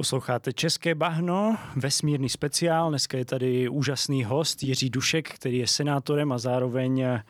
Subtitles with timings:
[0.00, 2.88] Posloucháte České bahno, vesmírný speciál.
[2.88, 7.22] Dneska je tady úžasný host Jiří Dušek, který je senátorem a zároveň eh,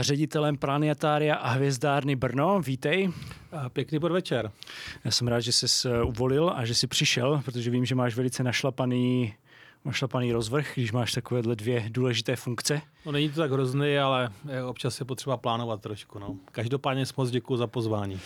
[0.00, 2.60] ředitelem planetária a hvězdárny Brno.
[2.60, 3.12] Vítej.
[3.68, 4.50] Pěkný podvečer.
[5.04, 8.42] Já jsem rád, že jsi uvolil a že jsi přišel, protože vím, že máš velice
[8.42, 9.34] našlapaný
[9.84, 12.80] našlapaný rozvrh, když máš takovéhle dvě důležité funkce?
[13.06, 14.30] No není to tak hrozný, ale
[14.68, 16.18] občas je potřeba plánovat trošku.
[16.18, 16.36] No.
[16.52, 18.20] Každopádně moc děkuji za pozvání.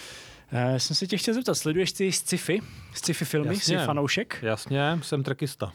[0.53, 2.61] Uh, jsem se tě chtěl zeptat, sleduješ ty sci-fi,
[2.95, 3.79] sci-fi filmy, Jasně.
[3.79, 4.39] jsi fanoušek?
[4.43, 5.73] Jasně, jsem trekista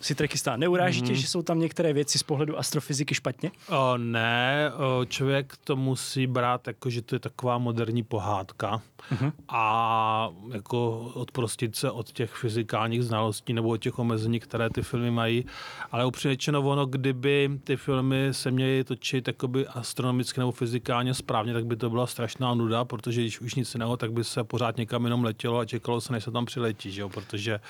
[0.00, 0.56] si trekista.
[0.56, 1.18] Neuráží tě, mm.
[1.18, 3.50] že jsou tam některé věci z pohledu astrofyziky špatně?
[3.68, 8.82] O, ne, o, člověk to musí brát jako, že to je taková moderní pohádka
[9.12, 9.32] mm-hmm.
[9.48, 15.10] a jako odprostit se od těch fyzikálních znalostí nebo od těch omezení, které ty filmy
[15.10, 15.44] mají.
[15.92, 21.66] Ale upřímně ono, kdyby ty filmy se měly točit jakoby astronomicky nebo fyzikálně správně, tak
[21.66, 25.04] by to byla strašná nuda, protože když už nic jiného, tak by se pořád někam
[25.04, 27.08] jenom letělo a čekalo se, než se tam přiletí, že jo?
[27.08, 27.60] protože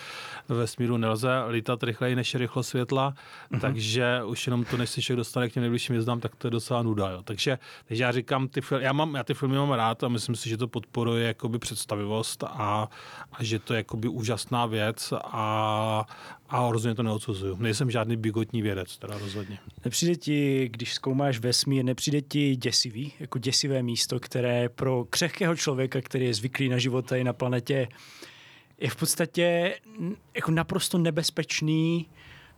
[0.48, 3.61] ve vesmíru nelze lítat rychleji než je rychlost světla, mm-hmm.
[3.61, 6.50] takže už jenom to, než se člověk dostane k těm nejbližším hvězdám, tak to je
[6.50, 7.11] docela nuda.
[7.11, 7.22] Jo.
[7.22, 10.34] Takže, takže já říkám, ty filmy, já, mám, já ty filmy mám rád a myslím
[10.34, 12.89] si, že to podporuje jakoby představivost a,
[13.33, 16.06] a že to je jakoby úžasná věc a,
[16.48, 17.56] a rozhodně to neodsuzuju.
[17.56, 19.59] Nejsem žádný bigotní vědec, teda rozhodně.
[19.84, 26.00] Nepřijde ti, když zkoumáš vesmír, nepřijde ti děsivý, jako děsivé místo, které pro křehkého člověka,
[26.00, 27.89] který je zvyklý na život tady na planetě,
[28.81, 29.75] je v podstatě
[30.34, 32.09] jako naprosto nebezpečný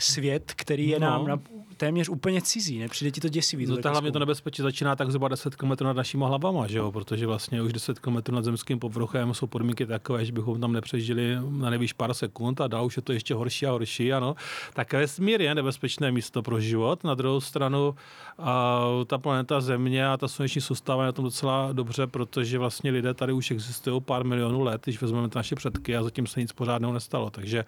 [0.05, 1.07] svět, který je no.
[1.07, 1.41] nám na,
[1.83, 3.67] téměř úplně cizí, nepřijde ti to děsivý?
[3.67, 6.93] No, hlavně to nebezpečí začíná tak zhruba 10 km nad našimi hlavama, že jo?
[6.93, 11.37] protože vlastně už 10 km nad zemským povrchem jsou podmínky takové, že bychom tam nepřežili
[11.49, 14.35] na nejvíc pár sekund a dál už je to ještě horší a horší, ano.
[14.73, 17.05] Tak vesmír je nebezpečné místo pro život.
[17.05, 17.95] Na druhou stranu
[18.39, 22.91] a ta planeta Země a ta sluneční soustava je na tom docela dobře, protože vlastně
[22.91, 26.53] lidé tady už existují pár milionů let, když vezmeme naše předky a zatím se nic
[26.53, 27.31] pořádného nestalo.
[27.31, 27.65] Takže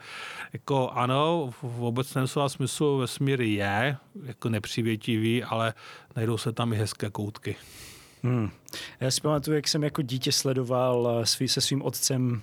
[0.53, 5.75] jako ano, v obecném slova smyslu vesmír je jako nepřivětivý, ale
[6.17, 7.57] najdou se tam i hezké koutky.
[8.23, 8.51] Hmm.
[9.01, 12.43] Já si pamatuju, jak jsem jako dítě sledoval eh, svý, se svým otcem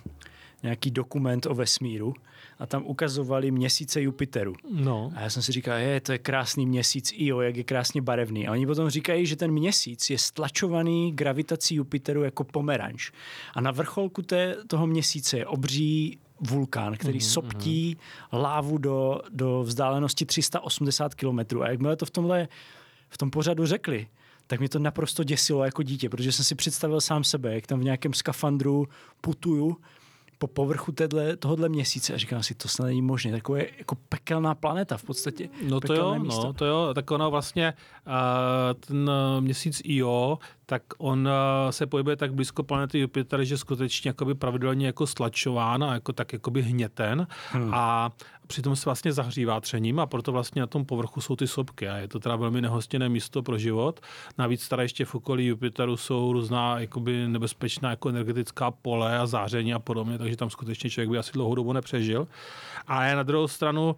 [0.63, 2.13] nějaký dokument o vesmíru
[2.59, 4.53] a tam ukazovali měsíce Jupiteru.
[4.71, 5.11] No.
[5.15, 8.47] A já jsem si říkal, je, to je krásný měsíc, jo, jak je krásně barevný.
[8.47, 13.11] A oni potom říkají, že ten měsíc je stlačovaný gravitací Jupiteru jako pomeranč.
[13.53, 18.41] A na vrcholku té, toho měsíce je obří vulkán, který mm-hmm, soptí mm-hmm.
[18.41, 21.39] lávu do, do vzdálenosti 380 km.
[21.61, 22.47] A jakmile to v tomhle
[23.09, 24.07] v tom pořadu řekli,
[24.47, 27.79] tak mě to naprosto děsilo jako dítě, protože jsem si představil sám sebe, jak tam
[27.79, 28.87] v nějakém skafandru
[29.21, 29.77] putuju
[30.37, 33.31] po povrchu téhle, tohohle měsíce a říkám si, to snad není možné.
[33.31, 35.49] Takové jako pekelná planeta v podstatě.
[35.69, 36.43] No to jo, místo.
[36.43, 37.73] no to jo, tak ono vlastně
[38.07, 38.13] uh,
[38.79, 40.39] ten měsíc Io,
[40.71, 45.83] tak on uh, se pohybuje tak blízko planety Jupiter, že skutečně jakoby pravidelně jako stlačován
[45.83, 47.73] a jako tak jakoby hněten hmm.
[47.73, 48.11] a
[48.51, 51.97] přitom se vlastně zahřívá třením a proto vlastně na tom povrchu jsou ty sopky a
[51.97, 53.99] je to teda velmi nehostinné místo pro život.
[54.37, 59.73] Navíc tady ještě v okolí Jupiteru jsou různá jakoby nebezpečná jako energetická pole a záření
[59.73, 62.27] a podobně, takže tam skutečně člověk by asi dlouhou dobu nepřežil.
[62.87, 63.95] A na druhou stranu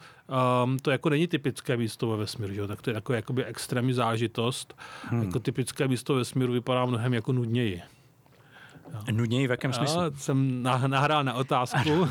[0.64, 2.68] um, to jako není typické místo ve vesmíru, že?
[2.68, 4.78] tak to je jako jakoby extrémní zážitost.
[5.04, 5.24] Hmm.
[5.24, 7.82] Jako typické místo ve vesmíru vypadá mnohem jako nudněji.
[9.12, 10.02] Nudněji v jakém smyslu?
[10.02, 12.08] Já jsem nahrál na otázku.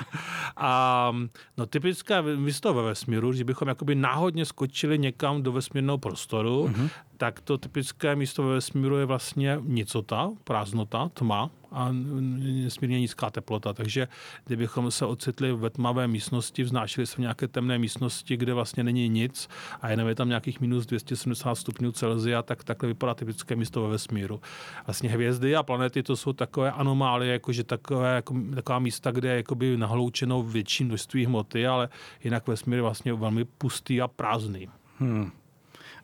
[0.56, 1.12] a
[1.56, 6.88] no, typické místo ve vesmíru, že bychom jakoby náhodně skočili někam do vesmírného prostoru, mm-hmm
[7.16, 13.72] tak to typické místo ve vesmíru je vlastně nicota, prázdnota, tma a nesmírně nízká teplota.
[13.72, 14.08] Takže
[14.44, 19.08] kdybychom se ocitli ve tmavé místnosti, vznášeli se v nějaké temné místnosti, kde vlastně není
[19.08, 19.48] nic
[19.80, 23.88] a jenom je tam nějakých minus 270 stupňů Celsia, tak takhle vypadá typické místo ve
[23.88, 24.40] vesmíru.
[24.86, 29.36] Vlastně hvězdy a planety to jsou takové anomálie, jakože takové, jako, taková místa, kde je
[29.36, 31.88] jakoby nahloučeno větší množství hmoty, ale
[32.24, 34.68] jinak vesmír je vlastně velmi pustý a prázdný.
[34.98, 35.30] Hmm.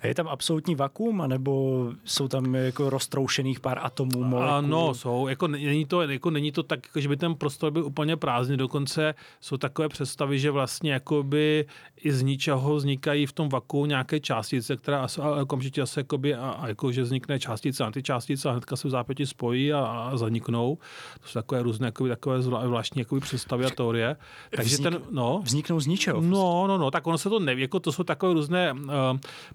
[0.03, 4.55] Je tam absolutní vakuum, anebo jsou tam jako roztroušených pár atomů, molekul?
[4.55, 5.29] Ano, jsou.
[5.29, 8.57] Jako není, to, jako není to tak, jako, že by ten prostor byl úplně prázdný.
[8.57, 11.67] Dokonce jsou takové představy, že vlastně jakoby
[11.97, 15.07] i z ničeho vznikají v tom vaku nějaké částice, která
[15.43, 18.89] okamžitě asi jakoby, a, a jako, že vznikne částice a ty částice a hnedka se
[18.89, 20.79] v zápěti spojí a, a zaniknou.
[21.21, 24.17] To jsou takové různé jakoby, takové zvláštní jakoby představy a teorie.
[24.57, 26.21] Takže Vznik, ten, no, vzniknou z ničeho?
[26.21, 28.89] No, no, no, tak ono se to neví, jako to jsou takové různé uh,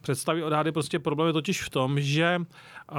[0.02, 2.42] představy staví odhady, prostě problém je totiž v tom, že
[2.92, 2.98] uh,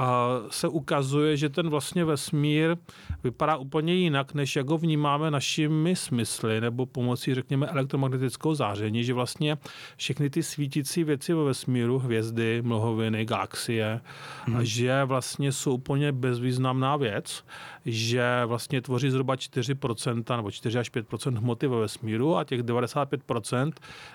[0.49, 2.77] se ukazuje, že ten vlastně vesmír
[3.23, 9.13] vypadá úplně jinak, než jak ho vnímáme našimi smysly nebo pomocí, řekněme, elektromagnetického záření, že
[9.13, 9.57] vlastně
[9.97, 14.01] všechny ty svítící věci ve vesmíru, hvězdy, mlhoviny, galaxie,
[14.45, 14.65] hmm.
[14.65, 17.43] že vlastně jsou úplně bezvýznamná věc,
[17.85, 23.71] že vlastně tvoří zhruba 4% nebo 4 až 5% hmoty ve vesmíru a těch 95%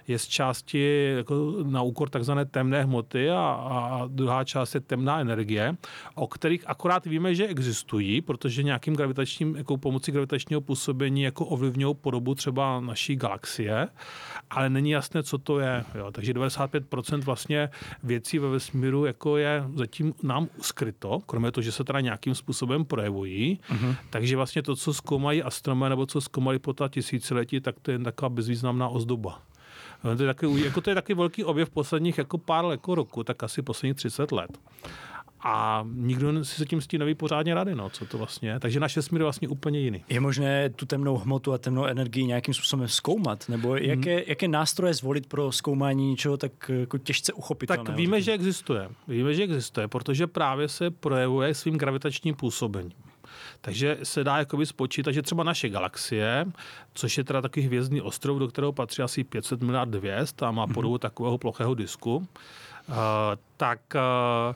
[0.09, 5.21] je z části jako na úkor takzvané temné hmoty a, a druhá část je temná
[5.21, 5.77] energie,
[6.15, 11.95] o kterých akorát víme, že existují, protože nějakým gravitačním, jako pomocí gravitačního působení jako ovlivňují
[11.95, 13.89] podobu třeba naší galaxie,
[14.51, 15.85] ale není jasné, co to je.
[15.95, 16.11] Jo.
[16.13, 17.69] Takže 95% vlastně
[18.03, 22.85] věcí ve vesmíru jako je zatím nám skryto, kromě toho, že se teda nějakým způsobem
[22.85, 23.61] projevují.
[23.71, 23.97] Uh-huh.
[24.11, 27.95] Takže vlastně to, co zkoumají astronomé nebo co zkoumali po ta tisíciletí, tak to je
[27.95, 29.43] jen taková bezvýznamná ozdoba.
[30.03, 33.43] To je taky, jako to je taky velký objev posledních jako pár jako roku, tak
[33.43, 34.59] asi posledních 30 let.
[35.45, 38.61] A nikdo si se tím s tím neví pořádně rady, no, co to vlastně je.
[38.61, 40.05] Takže naše smír je vlastně úplně jiný.
[40.09, 43.49] Je možné tu temnou hmotu a temnou energii nějakým způsobem zkoumat?
[43.49, 44.25] Nebo jaké, hmm.
[44.27, 47.87] jaké nástroje zvolit pro zkoumání něčeho tak jako těžce uchopitelného?
[47.87, 48.89] Tak víme, že existuje.
[49.09, 52.93] Víme, že existuje, protože právě se projevuje svým gravitačním působením.
[53.65, 56.47] Takže se dá jakoby spočítat, že třeba naše galaxie,
[56.95, 60.67] což je teda takový hvězdný ostrov, do kterého patří asi 500 miliard hvězd a má
[60.67, 60.75] mhm.
[60.75, 60.99] podobu mm-hmm.
[60.99, 62.97] takového plochého disku, uh,
[63.57, 64.55] tak Eh,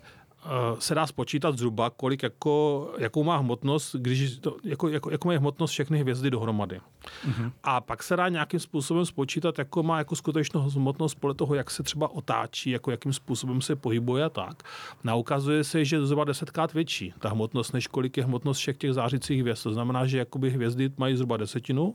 [0.79, 5.39] se dá spočítat zhruba, kolik jako, jakou má hmotnost, když to, jako, jako, jako mají
[5.39, 6.81] hmotnost všechny hvězdy dohromady.
[7.29, 7.53] Mm-hmm.
[7.63, 11.71] A pak se dá nějakým způsobem spočítat, jako má jako skutečnou hmotnost podle toho, jak
[11.71, 14.63] se třeba otáčí, jako jakým způsobem se pohybuje a tak.
[15.09, 18.77] A ukazuje se, že je zhruba desetkrát větší ta hmotnost, než kolik je hmotnost všech
[18.77, 19.63] těch zářicích hvězd.
[19.63, 21.95] To znamená, že jakoby hvězdy mají zhruba desetinu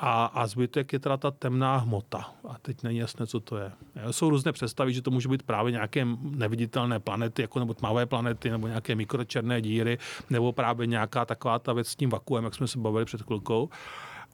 [0.00, 2.30] a, a zbytek je teda ta temná hmota.
[2.48, 3.72] A teď není jasné, co to je.
[4.10, 8.50] Jsou různé představy, že to může být právě nějaké neviditelné planety, jako nebo tmavé planety,
[8.50, 9.98] nebo nějaké mikročerné díry,
[10.30, 13.68] nebo právě nějaká taková ta věc s tím vakuem, jak jsme se bavili před chvilkou.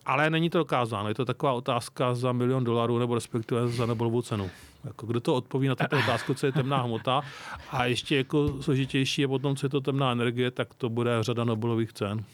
[0.07, 1.09] Ale není to dokázáno.
[1.09, 4.51] Je to taková otázka za milion dolarů, nebo respektive za Nobelovu cenu.
[4.85, 7.23] Jako, kdo to odpoví na tuto otázku, co je temná hmota
[7.71, 11.45] a ještě jako složitější je potom, co je to temná energie, tak to bude řada
[11.45, 12.25] Nobelových cen.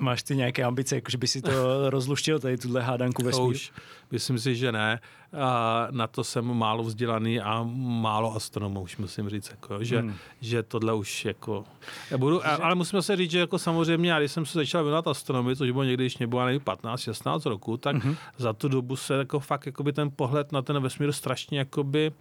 [0.00, 1.50] Máš ty nějaké ambice, jako že by si to
[1.90, 3.72] rozluštil, tady tuhle hádanku ve Už,
[4.10, 5.00] myslím si, že ne.
[5.38, 10.14] A na to jsem málo vzdělaný a málo astronomů, už musím říct, jako, že, hmm.
[10.40, 11.64] že tohle už jako...
[12.10, 12.44] Já budu, že...
[12.44, 15.84] Ale musím se říct, že jako samozřejmě, když jsem se začal věnovat astronomii, což bylo
[15.84, 18.16] někdy, když mě bylo 15-16 roku, tak hmm.
[18.36, 22.12] za tu dobu se jako fakt jakoby ten pohled na ten vesmír strašně jakoby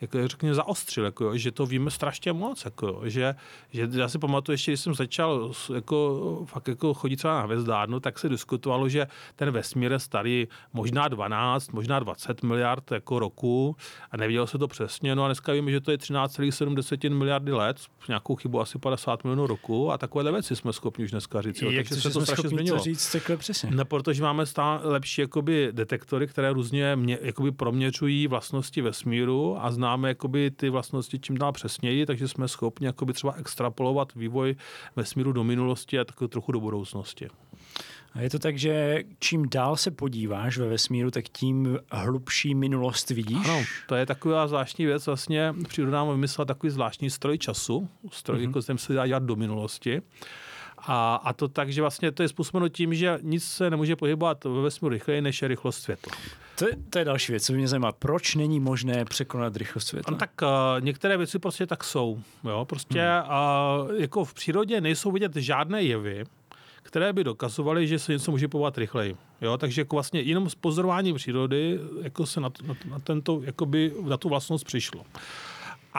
[0.00, 3.34] jako řekněme, zaostřil, jako, že to víme strašně moc, jako, že,
[3.70, 8.00] že, já si pamatuju ještě, když jsem začal jako, fakt jako chodit třeba na hvězdárnu,
[8.00, 9.06] tak se diskutovalo, že
[9.36, 13.76] ten vesmír je starý možná 12, možná 20 miliard jako roku
[14.10, 17.76] a nevidělo se to přesně, no a dneska víme, že to je 13,7 miliardy let,
[18.08, 21.62] nějakou chybu asi 50 milionů roku a takové věci jsme schopni už dneska říct.
[21.62, 22.78] Jo, takže se to strašně změnilo.
[22.78, 23.70] To říct takhle přesně?
[23.70, 29.70] Ne, protože máme stále lepší jakoby, detektory, které různě mě, jakoby proměřují vlastnosti vesmíru a
[29.70, 34.56] zná známe jakoby ty vlastnosti čím dál přesněji, takže jsme schopni jakoby třeba extrapolovat vývoj
[34.96, 37.28] vesmíru do minulosti a tak trochu do budoucnosti.
[38.14, 43.10] A je to tak, že čím dál se podíváš ve vesmíru, tak tím hlubší minulost
[43.10, 43.48] vidíš?
[43.48, 45.06] Ano, to je taková zvláštní věc.
[45.06, 48.68] Vlastně příroda nám vymyslela takový zvláštní stroj času, stroj, mm-hmm.
[48.68, 50.02] jako se dá dělat do minulosti.
[50.78, 54.44] A, a to tak, že vlastně to je způsobeno tím, že nic se nemůže pohybovat
[54.44, 56.12] ve vesmíru rychleji, než je rychlost světla.
[56.58, 57.92] To je, to je další věc, co mě zajímá.
[57.92, 60.10] Proč není možné překonat rychlost světla?
[60.10, 62.22] No, tak uh, některé věci prostě tak jsou.
[62.44, 62.64] Jo?
[62.64, 63.30] Prostě hmm.
[63.90, 66.24] uh, jako v přírodě nejsou vidět žádné jevy,
[66.82, 69.16] které by dokazovaly, že se něco může pohybovat rychleji.
[69.40, 73.92] Jo, takže jako vlastně jenom z pozorování přírody jako se na, na, na, tento, jakoby,
[74.02, 75.02] na tu vlastnost přišlo.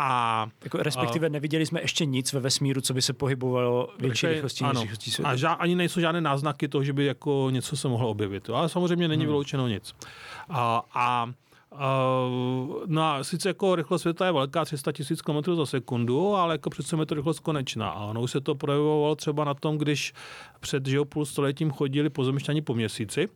[0.02, 4.28] A, jako respektive a, neviděli jsme ještě nic ve vesmíru, co by se pohybovalo větší
[4.28, 5.32] rychlostí než rychlostí světla.
[5.32, 8.50] A ža, ani nejsou žádné náznaky toho, že by jako něco se mohlo objevit.
[8.50, 8.56] Jo?
[8.56, 9.30] Ale samozřejmě není hmm.
[9.30, 9.96] vyloučeno nic.
[10.50, 11.32] A, a
[11.72, 16.54] Uh, no a sice jako rychlost světla je velká, 300 tisíc km za sekundu, ale
[16.54, 17.90] jako přece je to rychlost konečná.
[17.90, 20.14] A ono už se to projevovalo třeba na tom, když
[20.60, 23.30] před že půl stoletím chodili pozemšťani po měsíci,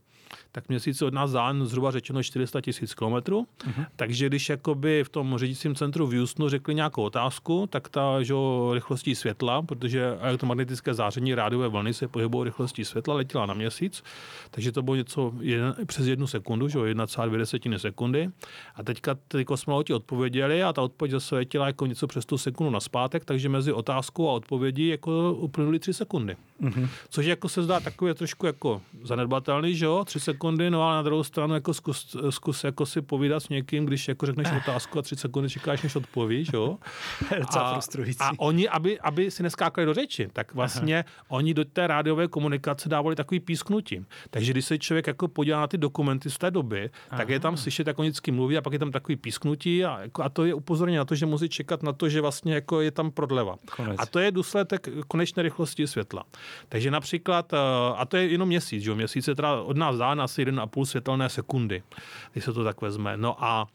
[0.55, 3.47] tak měsíc od nás dán zhruba řečeno 400 tisíc kilometrů.
[3.67, 3.85] Uh-huh.
[3.95, 8.33] Takže když jakoby v tom řídícím centru v Houstonu řekli nějakou otázku, tak ta že,
[8.73, 14.03] rychlostí světla, protože elektromagnetické záření rádiové vlny se pohybují rychlostí světla, letěla na měsíc,
[14.51, 18.29] takže to bylo něco jeden, přes jednu sekundu, že 1,2 sekundy.
[18.75, 22.71] A teďka ty kosmonauti odpověděli a ta odpověď zase letěla jako něco přes tu sekundu
[22.71, 26.35] na zpátek, takže mezi otázkou a odpovědí jako uplynuly tři sekundy.
[26.61, 26.89] Uh-huh.
[27.09, 30.95] Což jako se zdá takové trošku jako zanedbatelný, že jo, tři sekundy sekundy, no ale
[30.95, 34.99] na druhou stranu jako zkus, zkus jako si povídat s někým, když jako řekneš otázku
[34.99, 36.77] a tři sekundy čekáš, než odpovíš, jo.
[37.57, 37.79] a,
[38.19, 41.25] a oni, aby, aby si neskákali do řeči, tak vlastně Aha.
[41.27, 44.05] oni do té rádiové komunikace dávali takový písknutí.
[44.29, 47.17] Takže když se člověk jako podívá na ty dokumenty z té doby, Aha.
[47.17, 50.01] tak je tam slyšet, jak oni vždycky mluví a pak je tam takový písknutí a,
[50.01, 52.81] jako, a to je upozornění na to, že musí čekat na to, že vlastně jako
[52.81, 53.55] je tam prodleva.
[53.75, 53.95] Konec.
[53.99, 56.23] A to je důsledek konečné rychlosti světla.
[56.69, 57.57] Takže například, eh,
[57.95, 61.29] a to je jenom měsíc, že měsíc je teda od nás dá asi 1,5 světelné
[61.29, 61.83] sekundy,
[62.31, 63.17] když se to tak vezme.
[63.17, 63.67] No a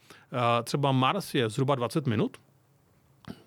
[0.63, 2.37] třeba Mars je zhruba 20 minut,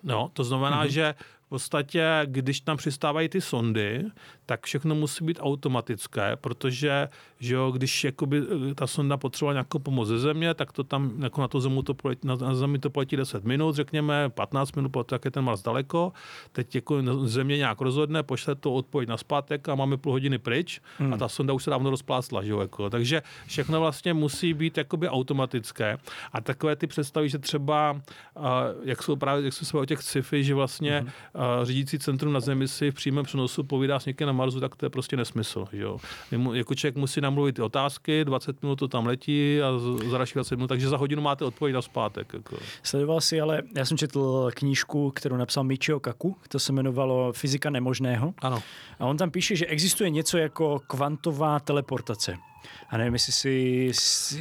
[0.03, 0.91] No, to znamená, mm-hmm.
[0.91, 1.15] že
[1.53, 4.05] podstatě, když tam přistávají ty sondy,
[4.47, 7.09] tak všechno musí být automatické, protože
[7.41, 11.23] že jo, když jakoby, eh, ta sonda potřebovala nějakou pomoc ze země, tak to tam
[11.23, 14.73] jako na, to zemi to poletí, na, na zemi to poletí 10 minut, řekněme 15
[14.77, 16.13] minut, protože je ten Mars daleko.
[16.53, 20.81] Teď jako země nějak rozhodne, pošle to odpověď na zpátek a máme půl hodiny pryč
[20.99, 21.15] hmm.
[21.15, 22.43] a ta sonda už se dávno rozplásla.
[22.43, 22.91] Že jo, jako.
[22.91, 25.99] Takže všechno vlastně musí být jakoby automatické.
[26.33, 27.93] A takové ty představy, že třeba,
[28.37, 28.45] uh,
[28.85, 31.11] jak jsou právě, jak jsou o těch sci-fi, že vlastně hmm
[31.63, 34.87] řídící centrum na Zemi si v přímém přenosu povídá s někým na Marsu, tak to
[34.87, 35.65] je prostě nesmysl.
[35.73, 35.99] Že jo?
[36.53, 39.79] Jako člověk musí namluvit ty otázky, 20 minut to tam letí a
[40.11, 42.33] za další 20 minut, takže za hodinu máte odpověď na zpátek.
[42.33, 42.57] Jako.
[42.83, 47.71] Sledoval si, ale já jsem četl knížku, kterou napsal Michio Kaku, to se jmenovalo Fyzika
[47.71, 48.35] nemožného.
[48.43, 48.63] Ano.
[48.99, 52.37] A on tam píše, že existuje něco jako kvantová teleportace.
[52.89, 53.91] A nevím, jestli si,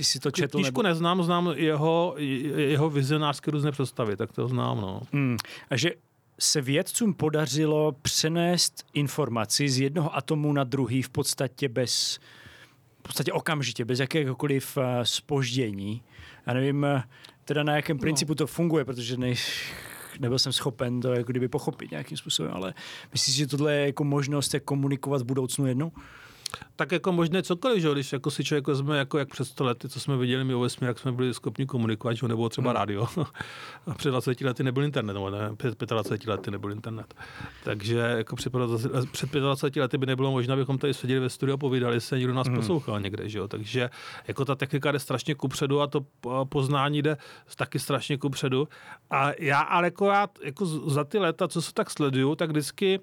[0.04, 0.58] si to četl.
[0.58, 0.90] Knížku nebo...
[0.90, 4.82] neznám, znám jeho, jeho vizionářské různé představy, tak to znám.
[4.82, 5.02] No.
[5.14, 5.38] Hmm.
[5.70, 5.92] A že
[6.42, 12.20] se vědcům podařilo přenést informaci z jednoho atomu na druhý v podstatě bez
[13.00, 16.04] v podstatě okamžitě, bez jakéhokoliv spoždění.
[16.06, 17.04] Eh, Já nevím, eh,
[17.46, 18.02] teda na jakém no.
[18.02, 19.34] principu to funguje, protože ne,
[20.20, 22.74] nebyl jsem schopen to jako kdyby pochopit nějakým způsobem, ale
[23.12, 25.92] myslíš, že tohle je jako možnost jak komunikovat v budoucnu jednou?
[26.76, 29.90] Tak jako možné cokoliv, že když jako si člověk vezme jako jak před 100 lety,
[29.90, 32.80] co jsme viděli my o vesmír, jak jsme byli schopni komunikovat, že nebo třeba hmm.
[32.80, 33.08] rádio.
[33.88, 37.14] A před 20 lety nebyl internet, nebo ne, před 25 lety nebyl internet.
[37.64, 38.54] Takže jako před,
[39.12, 42.34] před 25 lety by nebylo možné, abychom tady seděli ve studiu a povídali se, někdo
[42.34, 42.56] nás hmm.
[42.56, 43.48] poslouchal někde, že jo.
[43.48, 43.90] Takže
[44.28, 46.06] jako ta technika jde strašně kupředu a to
[46.50, 47.18] poznání jde
[47.56, 48.68] taky strašně kupředu.
[49.10, 53.00] A já ale jako, já, jako za ty léta, co se tak sleduju, tak vždycky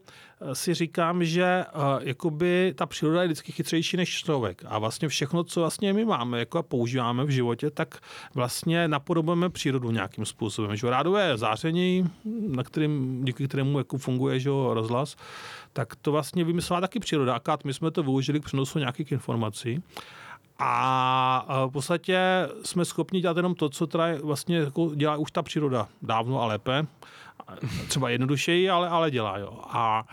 [0.52, 4.62] si říkám, že uh, jakoby ta příroda je vždycky chytřejší než člověk.
[4.66, 7.98] A vlastně všechno, co vlastně my máme jako a používáme v životě, tak
[8.34, 10.76] vlastně napodobujeme přírodu nějakým způsobem.
[10.76, 12.10] Že rádové záření,
[12.48, 15.16] na kterým, díky kterému jako funguje že rozhlas,
[15.72, 17.34] tak to vlastně vymyslela taky příroda.
[17.34, 19.82] Akát my jsme to využili k přenosu nějakých informací.
[20.58, 22.18] A v podstatě
[22.64, 26.46] jsme schopni dělat jenom to, co teda vlastně jako dělá už ta příroda dávno a
[26.46, 26.86] lépe.
[27.88, 29.38] Třeba jednodušeji, ale, ale dělá.
[29.38, 29.60] Jo.
[29.62, 30.04] A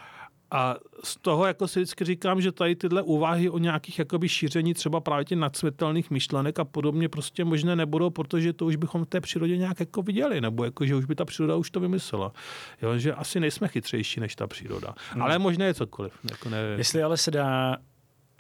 [0.52, 4.74] a z toho jako si vždycky říkám, že tady tyhle úvahy o nějakých jakoby šíření
[4.74, 9.08] třeba právě těch nadsvětelných myšlenek a podobně prostě možné nebudou, protože to už bychom v
[9.08, 12.32] té přírodě nějak jako viděli, nebo jako, že už by ta příroda už to vymyslela.
[12.82, 14.96] Jo, že asi nejsme chytřejší než ta příroda.
[15.12, 15.22] Hmm.
[15.22, 16.14] Ale možné je cokoliv.
[16.32, 16.78] Jako nevím.
[16.78, 17.78] Jestli ale se dá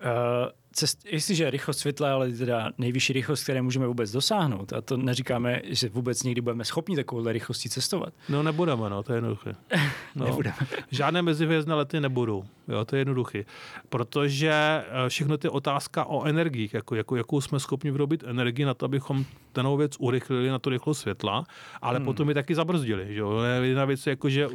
[0.01, 4.97] uh cest, jestliže rychlost světla, ale teda nejvyšší rychlost, které můžeme vůbec dosáhnout, a to
[4.97, 8.13] neříkáme, že vůbec někdy budeme schopni takovouhle rychlostí cestovat.
[8.29, 9.55] No nebudeme, no, to je jednoduché.
[10.15, 10.55] No, nebudeme.
[10.91, 13.45] Žádné mezihvězdné lety nebudou, jo, to je jednoduché.
[13.89, 18.73] Protože eh, všechno ty otázka o energiích, jako, jako, jakou jsme schopni vyrobit energii na
[18.73, 21.43] to, abychom danou věc urychlili na to rychlost světla,
[21.81, 22.05] ale hmm.
[22.05, 23.13] potom ji taky zabrzdili.
[23.13, 23.41] Že jo?
[23.61, 24.47] Jedna věc je, jako, že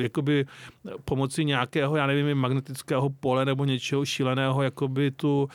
[0.00, 0.46] jakoby
[1.04, 5.48] pomocí nějakého, já nevím, magnetického pole nebo něčeho šíleného, jakoby tu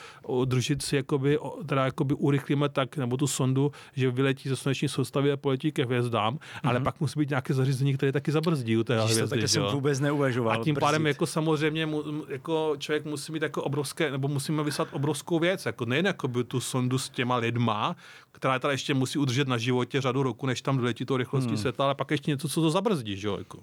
[0.44, 5.36] družici jakoby, teda jakoby urychlíme tak, nebo tu sondu, že vyletí ze sluneční soustavy a
[5.36, 6.60] poletí ke hvězdám, mm-hmm.
[6.62, 6.84] ale mhm.
[6.84, 9.40] pak musí být nějaké zařízení, které taky zabrzdí u té hvězdy.
[9.40, 10.60] Tak jsem vůbec neuvažoval.
[10.60, 10.80] A tím brzdit.
[10.80, 11.88] pádem jako samozřejmě
[12.28, 16.44] jako člověk musí mít jako obrovské, nebo musíme vyslat obrovskou věc, jako nejen jako by
[16.44, 17.96] tu sondu s těma lidma,
[18.32, 21.58] která teda ještě musí udržet na životě řadu roku, než tam doletí to rychlostí hmm.
[21.58, 23.38] světla, ale pak ještě něco, co to zabrzdí, že jo?
[23.38, 23.58] Jako.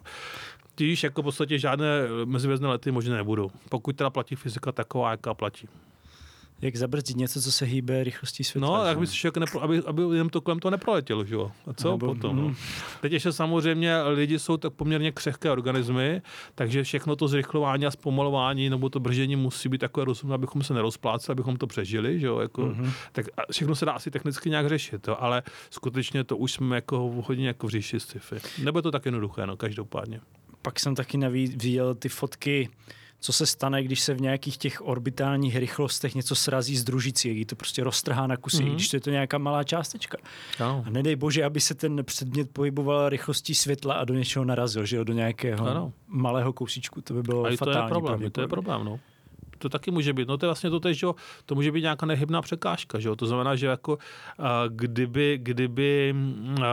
[0.75, 1.87] Tíž jako v podstatě žádné
[2.25, 5.69] mezivězné lety možné nebudou, pokud teda platí fyzika taková, jaká platí.
[6.61, 8.77] Jak zabrzdit něco, co se hýbe rychlostí světla?
[8.77, 11.51] No, tak bys člověk nepro, aby, aby jenom to kolem toho neproletělo, že jo?
[11.67, 12.37] A co Nebo, potom?
[12.37, 12.55] Mm.
[13.01, 16.21] Teď ještě samozřejmě lidi jsou tak poměrně křehké organismy,
[16.55, 20.73] takže všechno to zrychlování a zpomalování nebo to bržení musí být takové rozumné, abychom se
[20.73, 22.39] nerozpláceli, abychom to přežili, že jo?
[22.39, 22.91] Jako, mm-hmm.
[23.11, 25.17] Tak všechno se dá asi technicky nějak řešit, jo?
[25.19, 28.35] ale skutečně to už jsme jako hodně jako v říši sci-fi.
[28.63, 30.19] Nebo to tak jednoduché, no, každopádně.
[30.61, 32.69] Pak jsem taky navíc viděl ty fotky
[33.19, 37.47] co se stane, když se v nějakých těch orbitálních rychlostech něco srazí z družicí, jak
[37.47, 38.73] to prostě roztrhá na kusy, mm-hmm.
[38.73, 40.17] když to je to nějaká malá částečka.
[40.59, 40.83] No.
[40.87, 44.95] A nedej bože, aby se ten předmět pohyboval rychlostí světla a do něčeho narazil, že
[44.95, 45.93] jo, do nějakého ano.
[46.07, 47.89] malého kousíčku, to by bylo a fatální.
[47.89, 48.99] To je problém, to je problém, no.
[49.57, 50.27] To taky může být.
[50.27, 51.07] No to je vlastně to že
[51.45, 53.15] to může být nějaká nehybná překážka, že?
[53.15, 56.15] To znamená, že jako uh, kdyby, kdyby
[56.59, 56.65] uh,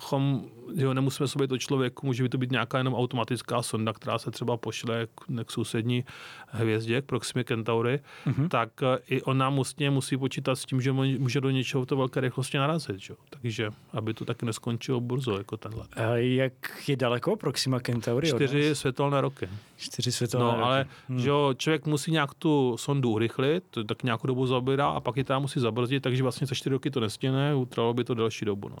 [0.00, 0.44] chom
[0.74, 4.56] jo, nemusíme sobě to člověku, může to být nějaká jenom automatická sonda, která se třeba
[4.56, 6.04] pošle k, k sousední
[6.52, 8.48] hvězdě, k Proxima Centauri, mm-hmm.
[8.48, 12.20] tak eh, i ona musí, musí počítat s tím, že může do něčeho to velké
[12.20, 12.98] rychlosti narazit.
[12.98, 13.14] Že?
[13.30, 15.84] Takže, aby to taky neskončilo burzo jako tenhle.
[15.96, 16.52] A jak
[16.88, 18.28] je daleko Proxima Centauri?
[18.28, 19.48] Čtyři světelné roky.
[19.76, 20.62] Čtyři světelné no, roky.
[20.62, 21.18] ale hmm.
[21.18, 25.16] že jo, člověk musí nějak tu sondu urychlit, to tak nějakou dobu zabírá a pak
[25.16, 28.44] ji tam musí zabrzdit, takže vlastně za čtyři roky to nestěne, utralo by to delší
[28.44, 28.68] dobu.
[28.68, 28.76] No.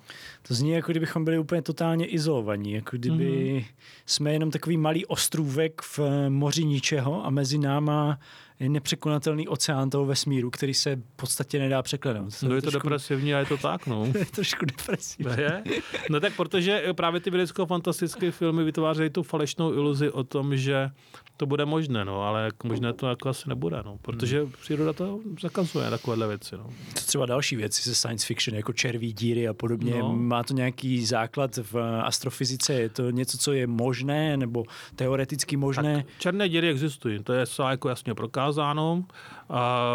[0.48, 3.64] To zní jako kdybychom byli úplně totálně izolovaní, jako kdyby mm-hmm.
[4.06, 8.18] jsme jenom takový malý ostrůvek v moři ničeho a mezi náma
[8.60, 12.34] je nepřekonatelný oceán toho vesmíru, který se v podstatě nedá překlenout.
[12.42, 12.88] No je to trošku...
[12.88, 14.06] depresivní a je to tak, no.
[14.18, 15.42] je trošku depresivní.
[15.42, 15.62] je?
[16.10, 20.90] No tak protože právě ty vědecko-fantastické filmy vytvářejí tu falešnou iluzi o tom, že
[21.36, 24.52] to bude možné, no, ale možné to jako asi nebude, no, protože hmm.
[24.62, 26.56] příroda to zakazuje takovéhle věci.
[26.56, 26.66] No.
[26.94, 30.12] Co třeba další věci ze science fiction, jako červí díry a podobně, no.
[30.16, 32.74] má to nějaký základ v astrofyzice?
[32.74, 34.64] Je to něco, co je možné nebo
[34.96, 35.96] teoreticky možné?
[35.96, 39.04] Tak černé díry existují, to je jako jasně prokázáno.
[39.48, 39.90] A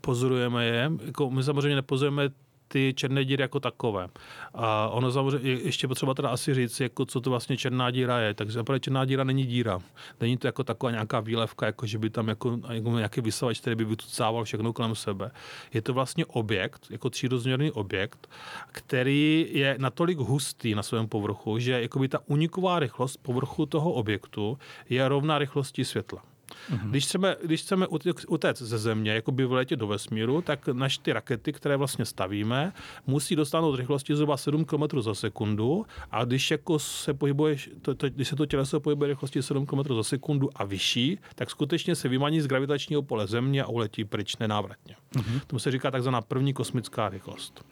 [0.00, 0.90] pozorujeme je.
[1.06, 2.28] Jako my samozřejmě nepozorujeme
[2.76, 4.08] ty černé díry jako takové.
[4.54, 8.34] A ono samozřejmě, ještě potřeba teda asi říct, jako co to vlastně černá díra je.
[8.34, 9.78] Takže zaprvé černá díra není díra.
[10.20, 13.76] Není to jako taková nějaká výlevka, jako že by tam jako, jako nějaký vysavač, který
[13.76, 15.30] by vytucával všechno kolem sebe.
[15.72, 18.28] Je to vlastně objekt, jako třírozměrný objekt,
[18.72, 24.58] který je natolik hustý na svém povrchu, že jakoby ta uniková rychlost povrchu toho objektu
[24.88, 26.35] je rovná rychlosti světla.
[26.70, 26.90] Mm-hmm.
[26.90, 27.86] Když chceme, když chceme
[28.28, 32.72] utéct ze Země, jako by vletět do vesmíru, tak naše ty rakety, které vlastně stavíme,
[33.06, 38.08] musí dostáhnout rychlosti zhruba 7 km za sekundu a když jako se pohybuje, to, to,
[38.08, 42.08] když se to těleso pohybuje rychlosti 7 km za sekundu a vyšší, tak skutečně se
[42.08, 44.96] vymaní z gravitačního pole Země a uletí pryč nenávratně.
[45.14, 45.40] Mm-hmm.
[45.46, 47.64] Tomu se říká takzvaná první kosmická rychlost.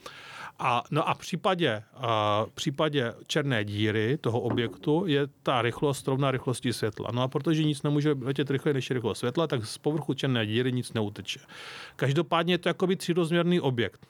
[0.66, 6.08] A, no a v případě, a, v případě černé díry toho objektu je ta rychlost
[6.08, 7.10] rovná rychlosti světla.
[7.12, 10.72] No a protože nic nemůže letět rychleji než rychlost světla, tak z povrchu černé díry
[10.72, 11.40] nic neuteče.
[11.96, 14.06] Každopádně je to jakoby třírozměrný objekt.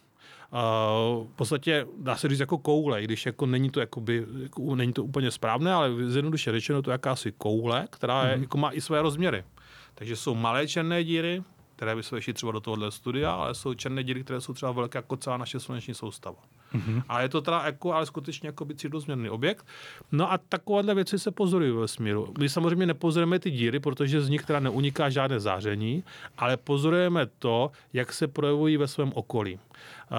[0.53, 4.93] Uh, v podstatě dá se říct jako koule, když jako není to, jakoby, jako, není
[4.93, 8.41] to úplně správné, ale zjednoduše řečeno to je jakási koule, která je, mm-hmm.
[8.41, 9.45] jako má i své rozměry.
[9.95, 11.43] Takže jsou malé černé díry,
[11.77, 14.73] které by se vešly třeba do tohohle studia, ale jsou černé díry, které jsou třeba
[14.73, 16.39] velké jako celá naše sluneční soustava.
[16.75, 17.03] Mm-hmm.
[17.09, 19.67] A je to teda jako, ale skutečně jako by cílozměrný objekt.
[20.13, 22.35] No a takovéhle věci se pozorují ve vesmíru.
[22.39, 26.05] My samozřejmě nepozorujeme ty díry, protože z nich teda neuniká žádné záření,
[26.39, 29.59] ale pozorujeme to, jak se projevují ve svém okolí.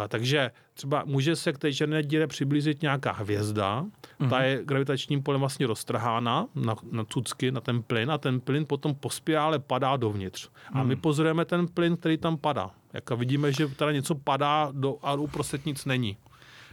[0.08, 3.86] Takže třeba může se k té černé díře přiblížit nějaká hvězda,
[4.20, 4.30] mm-hmm.
[4.30, 8.66] ta je gravitačním polem vlastně roztrhána na, na cucky, na ten plyn a ten plyn
[8.66, 10.50] potom po spirále padá dovnitř.
[10.74, 11.02] A my mhm.
[11.02, 12.72] pozorujeme ten plyn, který tam padá.
[12.94, 16.18] Jak vidíme, že teda něco padá do, a uprostřed nic není.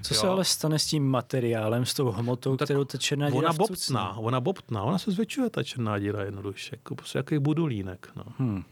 [0.03, 0.21] Co jo.
[0.21, 3.53] se ale stane s tím materiálem, s tou hmotou, no, kterou ta černá díra Ona
[3.53, 8.11] bobtná, ona bobtná, ona se zvětšuje, ta černá díra jednoduše, jako prostě jaký budulínek.
[8.17, 8.25] No.
[8.39, 8.65] Hmm.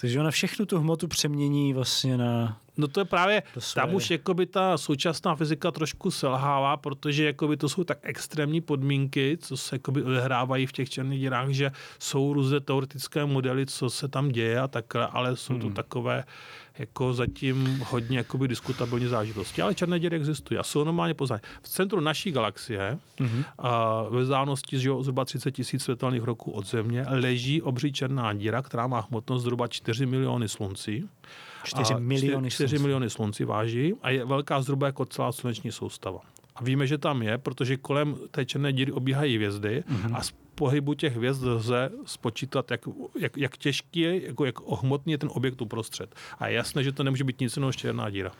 [0.00, 2.60] Takže ona všechnu tu hmotu přemění vlastně na...
[2.76, 3.42] No to je právě,
[3.74, 9.38] tam už jakoby ta současná fyzika trošku selhává, protože jakoby to jsou tak extrémní podmínky,
[9.40, 14.08] co se jakoby odehrávají v těch černých dírách, že jsou různé teoretické modely, co se
[14.08, 15.62] tam děje a takhle, ale jsou hmm.
[15.62, 16.24] to takové
[16.78, 19.62] jako zatím hodně jakoby diskutabilní zážitosti.
[19.62, 21.42] Ale černé díry existují a jsou normálně poznané.
[21.62, 23.44] V centru naší galaxie, mm-hmm.
[23.58, 28.86] a ve vzdálenosti zhruba 30 tisíc světelných roků od Země, leží obří černá díra, která
[28.86, 31.08] má hmotnost zhruba 4 miliony sluncí.
[31.68, 36.20] 4 miliony 4, 4 miliony sluncí váží a je velká zhruba jako celá sluneční soustava.
[36.56, 40.16] A víme, že tam je, protože kolem té černé díry obíhají hvězdy mm-hmm.
[40.16, 42.80] a z pohybu těch hvězd lze spočítat, jak,
[43.20, 46.14] jak, jak těžký je, jako jak ohmotný je ten objekt uprostřed.
[46.38, 48.32] A je jasné, že to nemůže být nic jiného než černá díra.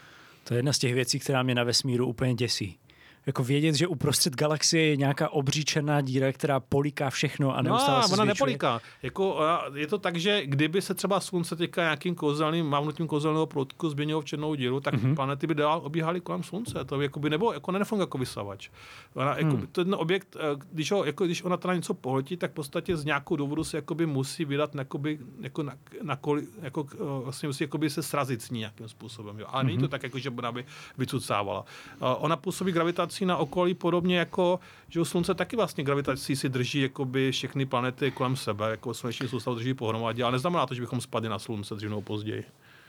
[0.45, 2.79] To je jedna z těch věcí, která mě na vesmíru úplně děsí
[3.27, 8.01] jako vědět, že uprostřed galaxie je nějaká obří černá díra, která poliká všechno a neustále
[8.03, 8.81] no, se ona nepoliká.
[9.03, 9.39] Jako,
[9.75, 14.21] je to tak, že kdyby se třeba slunce teďka nějakým kouzelným, mávnutím kouzelného proutku změnilo
[14.21, 15.15] v černou díru, tak mm-hmm.
[15.15, 16.85] planety by dál obíhaly kolem slunce.
[16.85, 18.69] To jako by nebo jako nefunguje jako vysavač.
[19.15, 19.67] Ona, jako, hmm.
[19.67, 23.05] Ten objekt, eh, když, ho, jako, když ona teda něco poletí, tak v podstatě z
[23.05, 27.65] nějakou důvodu se jakoby musí vydat jakoby, jako na, na koli, jako, eh, vlastně musí
[27.65, 29.39] jakoby se srazit s ní nějakým způsobem.
[29.39, 29.47] Jo.
[29.49, 29.67] Ale mm-hmm.
[29.67, 30.65] není to tak, jako, že ona by
[30.99, 31.65] vycucávala.
[31.95, 36.48] Eh, ona působí gravitaci gravitací na okolí podobně jako, že slunce taky vlastně gravitací si
[36.48, 40.81] drží jakoby všechny planety kolem sebe, jako sluneční soustavu drží pohromadě, ale neznamená to, že
[40.81, 42.44] bychom spadli na slunce dřív nebo později.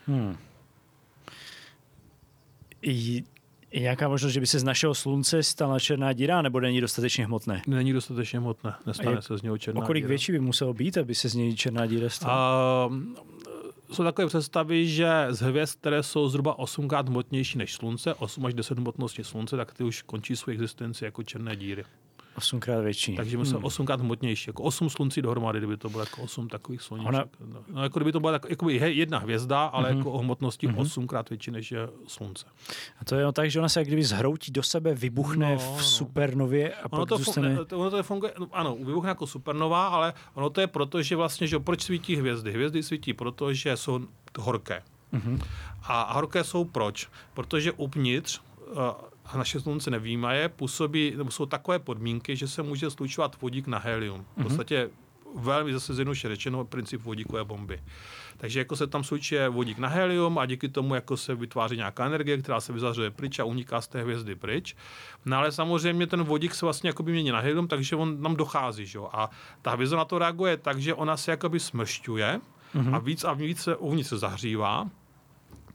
[0.08, 0.38] Hmm.
[2.82, 3.24] I
[3.72, 7.26] Je nějaká možnost, že by se z našeho slunce stala černá díra, nebo není dostatečně
[7.26, 7.62] hmotné?
[7.68, 10.10] Není dostatečně hmotné, nestane se z něho černá O kolik díra.
[10.10, 12.34] větší by muselo být, aby se z něj černá díra stala?
[12.34, 12.90] A,
[13.92, 18.46] jsou takové představy, že z hvězd, které jsou zhruba 8 krát hmotnější než Slunce, 8
[18.46, 21.84] až 10 hmotností Slunce, tak ty už končí svou existenci jako černé díry.
[22.38, 23.16] Osmkrát větší.
[23.16, 26.48] Takže my jsme 8 krát hmotnější, jako 8 sluncí dohromady, kdyby to bylo jako 8
[26.48, 27.10] takových sluníček.
[27.10, 30.68] Ona- No, No, jako kdyby to byla tak, jako jedna hvězda, ale jako o hmotnosti
[30.68, 32.46] 8 krát větší než je Slunce.
[33.02, 35.78] A to je tak, že ona se jak kdyby zhroutí do sebe, vybuchne No, v
[35.78, 35.84] no.
[35.84, 37.56] supernově a Ono pak to, zůstane...
[37.56, 41.16] fun- ono to funguje, no, ano, vybuchne jako supernova, ale ono to je proto, že
[41.16, 42.52] vlastně, že proč svítí hvězdy?
[42.54, 44.00] Hvězdy svítí proto, že jsou
[44.40, 44.82] horké.
[45.12, 45.40] Mhm.
[45.84, 47.08] A horké jsou proč?
[47.34, 48.40] Protože uvnitř,
[48.72, 48.74] eh,
[49.28, 53.78] a naše slunce nevýmaje, působí, nebo jsou takové podmínky, že se může slučovat vodík na
[53.78, 54.26] helium.
[54.38, 54.90] V podstatě
[55.36, 57.84] velmi zase zjednoduše řečeno princip vodíkové bomby.
[58.38, 62.06] Takže jako se tam slučuje vodík na helium a díky tomu jako se vytváří nějaká
[62.06, 64.76] energie, která se vyzařuje pryč a uniká z té hvězdy pryč.
[65.26, 68.86] No ale samozřejmě ten vodík se vlastně jakoby mění na helium, takže on nám dochází.
[68.86, 69.00] Že?
[69.12, 69.30] A
[69.62, 72.42] ta hvězda na to reaguje tak, že ona se jakoby smršťuje
[72.92, 74.90] a víc a víc se uvnitř se zahřívá.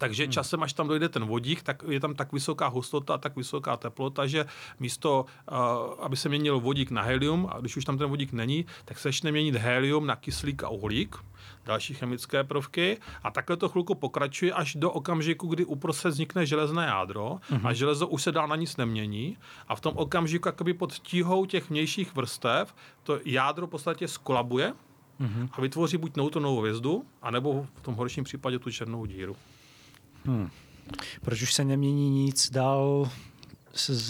[0.03, 3.77] Takže časem, až tam dojde ten vodík, tak je tam tak vysoká hustota, tak vysoká
[3.77, 4.47] teplota, že
[4.81, 5.57] místo, uh,
[6.05, 9.09] aby se měnil vodík na helium, a když už tam ten vodík není, tak se
[9.09, 11.17] začne měnit helium na kyslík a uhlík,
[11.65, 12.99] další chemické prvky.
[13.23, 18.09] A takhle to chvilku pokračuje až do okamžiku, kdy uprostřed vznikne železné jádro a železo
[18.09, 19.37] už se dál na nic nemění.
[19.69, 24.75] A v tom okamžiku jakoby pod tíhou těch vnějších vrstev to jádro v podstatě skolabuje
[25.53, 29.37] a vytvoří buď neutronovou hvězdu, anebo v tom horším případě tu černou díru.
[31.21, 33.11] Proč už se nemění nic dál?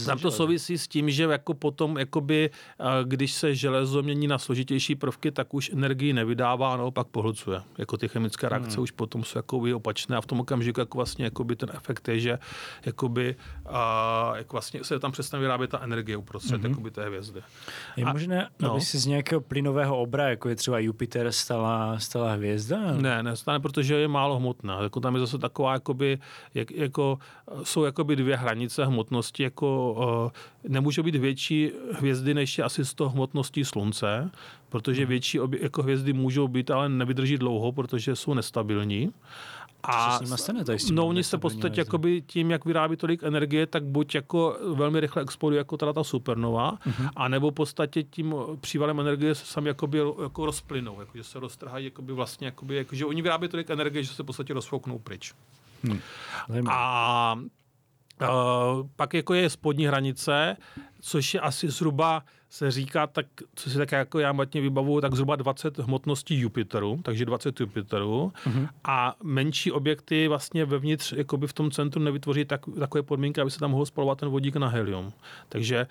[0.06, 2.50] Tam to souvisí s tím, že jako potom, jakoby,
[3.04, 7.60] když se železo mění na složitější prvky, tak už energii nevydává a naopak pohlcuje.
[7.78, 11.24] Jako ty chemické reakce už potom jsou jakoby opačné a v tom okamžiku jako vlastně
[11.24, 12.38] jakoby ten efekt je, že
[12.86, 16.68] jakoby, a, jak vlastně se tam přestane vyrábět ta energie uprostřed mm-hmm.
[16.68, 17.40] jakoby té hvězdy.
[17.96, 18.72] Je A- možné, no.
[18.72, 22.92] aby se z nějakého plynového obra, jako je třeba Jupiter, stala, stala hvězda?
[22.92, 24.82] Ne, nestane, protože je málo hmotná.
[24.82, 26.18] Jako tam je zase taková, jakoby,
[26.54, 27.18] jak, jako,
[27.62, 29.42] jsou jakoby dvě hranice hmotnosti.
[29.52, 29.92] Jako,
[30.64, 34.30] uh, nemůže být větší hvězdy, než je asi 100 hmotností slunce,
[34.68, 39.12] protože větší obě, jako hvězdy můžou být, ale nevydrží dlouho, protože jsou nestabilní.
[39.84, 42.50] A se s nima stane tady s těmi no, oni se v podstatě jakoby tím,
[42.50, 47.08] jak vyrábí tolik energie, tak buď jako velmi rychle exploduje jako teda ta supernova, Mhm.
[47.16, 51.40] a nebo v podstatě tím přívalem energie se sami jakoby, jako rozplynou, jako, že se
[51.40, 54.98] roztrhají jakoby vlastně, jakoby, jako, že oni vyrábí tolik energie, že se v podstatě rozfouknou
[54.98, 55.32] pryč.
[56.48, 56.76] Zajímavé.
[56.80, 57.38] A
[58.22, 60.56] Uh, pak jako je spodní hranice,
[61.00, 65.14] což je asi zhruba, se říká, tak, co si tak jako já matně vybavuju, tak
[65.14, 68.32] zhruba 20 hmotností Jupiteru, takže 20 Jupiterů.
[68.46, 68.68] Uh-huh.
[68.84, 73.58] A menší objekty vlastně vevnitř, jakoby v tom centru nevytvoří tak, takové podmínky, aby se
[73.58, 75.12] tam mohl spalovat ten vodík na helium.
[75.48, 75.86] Takže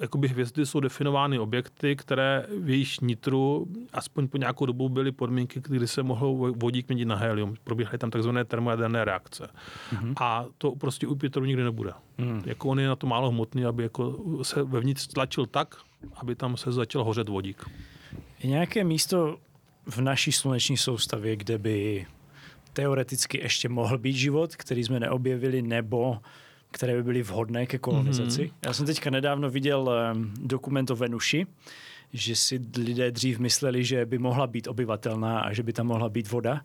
[0.00, 5.62] jakoby hvězdy jsou definovány objekty, které v jejich nitru aspoň po nějakou dobu byly podmínky,
[5.68, 7.54] kdy se mohl vodík měnit na helium.
[7.64, 9.48] Probíhaly tam takzvané termojaderné reakce.
[9.92, 10.14] Uh-huh.
[10.20, 11.92] A to prostě u Jupiteru nikdy nebude.
[12.18, 12.42] Uh-huh.
[12.44, 15.76] Jako on je na to málo hmotný, aby jako se vevnitř tlačil tak,
[16.14, 17.64] aby tam se začal hořet vodík.
[18.38, 19.38] Je nějaké místo
[19.86, 22.06] v naší sluneční soustavě, kde by
[22.72, 26.18] teoreticky ještě mohl být život, který jsme neobjevili, nebo
[26.70, 28.42] které by byly vhodné ke kolonizaci.
[28.42, 28.66] Mm-hmm.
[28.66, 31.46] Já jsem teďka nedávno viděl um, dokument o Venuši,
[32.12, 36.08] že si lidé dřív mysleli, že by mohla být obyvatelná a že by tam mohla
[36.08, 36.60] být voda.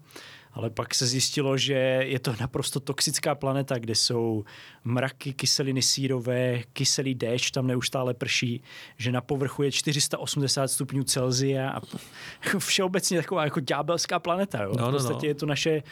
[0.53, 4.43] Ale pak se zjistilo, že je to naprosto toxická planeta, kde jsou
[4.83, 8.61] mraky, kyseliny sírové, kyselý déšť tam neustále prší,
[8.97, 11.81] že na povrchu je 480 stupňů Celzia a
[12.59, 14.63] všeobecně taková jako ďábelská planeta.
[14.63, 14.73] Jo?
[14.77, 15.29] No, v no, podstatě no.
[15.29, 15.83] je to naše,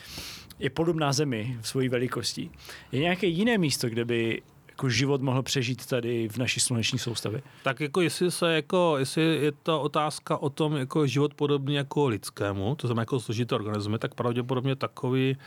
[0.59, 2.49] je podobná Zemi v svojí velikosti.
[2.91, 4.41] Je nějaké jiné místo, kde by
[4.79, 7.41] jako život mohl přežít tady v naší sluneční soustavě?
[7.63, 12.07] Tak jako jestli se jako, jestli je to otázka o tom jako život podobný jako
[12.07, 15.37] lidskému, to znamená jako složité organismy, tak pravděpodobně takový,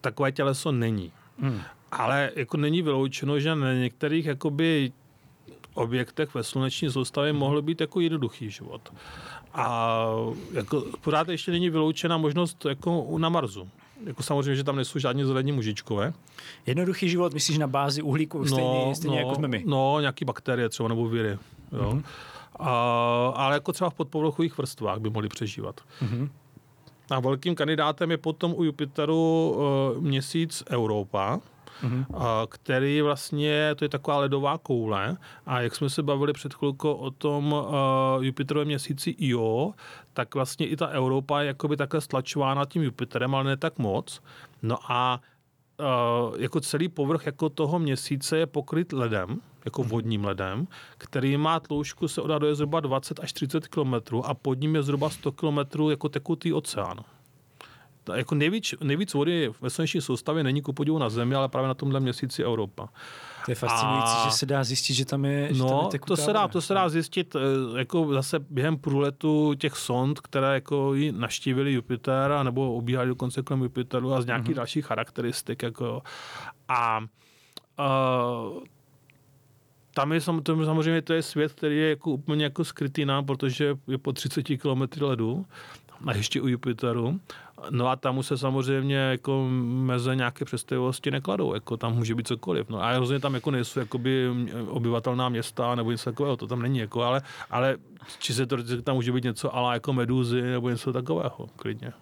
[0.00, 1.12] takové těleso není.
[1.38, 1.60] Hmm.
[1.92, 4.92] Ale jako není vyloučeno, že na některých jakoby
[5.74, 8.92] objektech ve sluneční soustavě mohl být jako jednoduchý život.
[9.54, 9.98] A
[10.52, 13.68] jako pořád ještě není vyloučena možnost jako na Marsu.
[14.06, 16.12] Jako samozřejmě, že tam nejsou žádní zelení mužičkové.
[16.66, 19.62] Jednoduchý život, myslíš na bázi uhlíku, stejně, stejně jako jsme my?
[19.66, 21.38] No, nějaký bakterie třeba nebo viry.
[21.72, 21.92] Jo.
[21.92, 22.02] Mm-hmm.
[22.60, 25.80] A, ale jako třeba v podpovrchových vrstvách by mohli přežívat.
[26.02, 26.30] Mhm.
[27.10, 29.50] A velkým kandidátem je potom u Jupiteru
[29.96, 31.40] uh, měsíc Europa,
[31.82, 32.06] Mhm.
[32.08, 36.92] uh, který vlastně, to je taková ledová koule a jak jsme se bavili před chvilkou
[36.92, 39.72] o tom uh, Jupiterovém měsíci Io,
[40.18, 44.20] tak vlastně i ta Europa je jakoby takhle stlačována tím Jupiterem, ale ne tak moc.
[44.62, 45.20] No a
[45.80, 49.90] uh, jako celý povrch jako toho měsíce je pokryt ledem, jako mhm.
[49.90, 50.66] vodním ledem,
[50.98, 55.10] který má tloušku se odhaduje zhruba 20 až 30 km a pod ním je zhruba
[55.10, 55.58] 100 km
[55.90, 56.98] jako tekutý oceán
[58.14, 61.74] jako nejvíc, nejvíc vody ve sluneční soustavě není ku podivu na Zemi, ale právě na
[61.74, 62.88] tomhle měsíci Evropa.
[63.48, 64.24] To je fascinující, a...
[64.24, 66.60] že se dá zjistit, že tam je že No, tam je to se, dá, to
[66.60, 72.74] se dá zjistit eh, jako zase během průletu těch sond, které jako naštívili Jupiter, nebo
[72.74, 74.54] obíhali dokonce kolem Jupiteru a z nějakých mm-hmm.
[74.54, 75.62] dalších charakteristik.
[75.62, 76.02] Jako.
[76.68, 77.00] A
[77.78, 78.62] uh,
[79.94, 83.98] tam je samozřejmě to je svět, který je jako úplně jako skrytý nám, protože je
[83.98, 85.46] po 30 km ledu
[86.06, 87.20] a ještě u Jupiteru.
[87.70, 92.26] No a tam už se samozřejmě jako meze nějaké představivosti nekladou, jako tam může být
[92.26, 92.68] cokoliv.
[92.68, 94.30] No a rozhodně tam jako nejsou jakoby
[94.68, 97.76] obyvatelná města nebo něco takového, to tam není, jako, ale, ale
[98.18, 101.92] či se to tam může být něco ale jako medúzy nebo něco takového, klidně.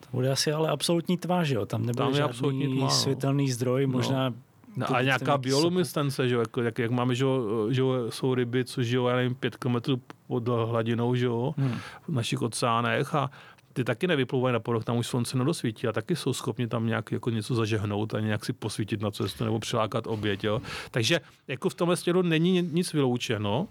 [0.00, 1.66] To bude asi ale absolutní tma, že jo?
[1.66, 2.90] Tam nebude tam žádný absolutní tma, no.
[2.90, 3.92] světelný zdroj, no.
[3.92, 4.36] možná no.
[4.76, 7.24] No a nějaká biolumiscence, že jako, jak, jak máme, že,
[7.70, 11.78] že jsou ryby, co žijou, já nevím, pět kilometrů pod hladinou, že jo, hmm.
[12.02, 13.30] v našich oceánech a
[13.72, 17.12] ty taky nevyplouvají na povrch, tam už slunce nedosvítí a taky jsou schopni tam nějak
[17.12, 20.44] jako něco zažehnout a nějak si posvítit na cestu nebo přilákat oběť.
[20.44, 20.62] Jo.
[20.90, 23.68] Takže jako v tomhle stěru není nic vyloučeno.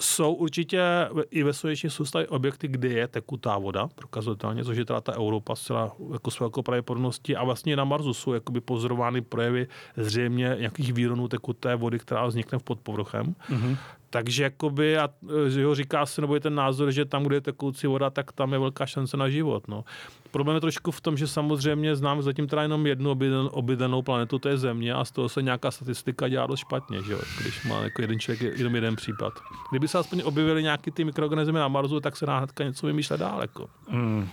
[0.00, 0.82] Jsou určitě
[1.30, 5.56] i ve sluneční soustavě objekty, kde je tekutá voda, prokazatelně, což je teda ta Europa
[5.56, 7.36] zcela jako s velkou pravděpodobností.
[7.36, 12.58] A vlastně na Marsu jsou jakoby pozorovány projevy zřejmě nějakých výronů tekuté vody, která vznikne
[12.58, 13.34] pod povrchem.
[13.50, 13.76] Mm-hmm.
[14.12, 15.08] Takže jakoby, a,
[15.48, 18.32] že ho říká se, nebo je ten názor, že tam, kde je tekoucí voda, tak
[18.32, 19.68] tam je velká šance na život.
[19.68, 19.84] No.
[20.30, 24.38] Problém je trošku v tom, že samozřejmě známe zatím teda jenom jednu obyden, obydenou planetu,
[24.38, 27.20] to je Země, a z toho se nějaká statistika dělá dost špatně, že jo?
[27.40, 29.32] když má jako jeden člověk jenom jeden případ.
[29.70, 33.20] Kdyby se aspoň objevili nějaký ty mikroorganismy na Marsu, tak se dá hnedka něco vymýšlet
[33.20, 33.40] dál.
[33.40, 33.70] Jako.
[33.90, 34.28] Mm.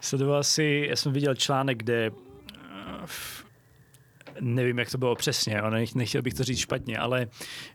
[0.00, 2.10] Sledoval si, já jsem viděl článek, kde
[3.04, 3.45] v
[4.40, 7.26] nevím, jak to bylo přesně, ale nechtěl bych to říct špatně, ale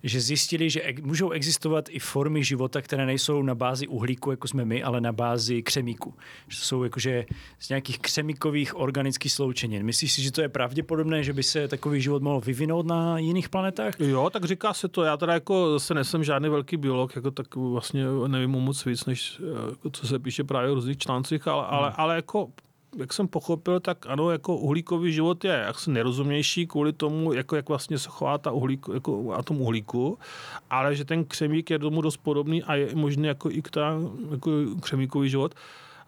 [0.04, 4.66] že zjistili, že můžou existovat i formy života, které nejsou na bázi uhlíku, jako jsme
[4.66, 6.14] my, ale na bázi křemíku.
[6.48, 7.26] Že to jsou jakože
[7.60, 9.84] z nějakých křemíkových organických sloučenin.
[9.84, 13.50] Myslíš si, že to je pravděpodobné, že by se takový život mohl vyvinout na jiných
[13.50, 14.00] planetách?
[14.00, 15.04] Jo, tak říká se to.
[15.04, 19.42] Já teda jako se nesem žádný velký biolog, jako tak vlastně nevím moc víc, než
[19.70, 21.74] jako co se píše právě v různých článcích, ale, hmm.
[21.74, 22.50] ale, ale jako
[22.98, 27.70] jak jsem pochopil, tak ano, jako uhlíkový život je jaksi nerozumnější kvůli tomu, jako jak
[27.70, 30.18] vlastně se chová ta uhlík, jako atom uhlíku,
[30.70, 34.00] ale že ten křemík je tomu dost podobný a je možný jako i ta,
[34.32, 34.52] jako
[34.82, 35.56] křemíkový život.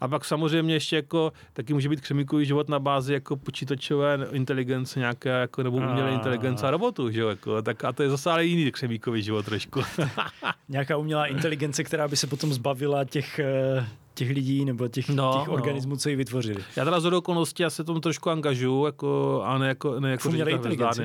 [0.00, 4.98] A pak samozřejmě ještě jako, taky může být křemíkový život na bázi jako počítačové inteligence
[4.98, 8.30] nějaké, jako, nebo umělé inteligence a robotu, že jo, jako, tak a to je zase
[8.30, 9.82] ale jiný křemíkový život trošku.
[10.68, 15.32] Nějaká umělá inteligence, která by se potom zbavila těch eh, těch lidí nebo těch, no,
[15.38, 15.54] těch no.
[15.54, 15.96] organismů, no.
[15.96, 16.64] co ji vytvořili.
[16.76, 20.30] Já teda z okolností já se tomu trošku angažuju, jako, a ne jako, ne jako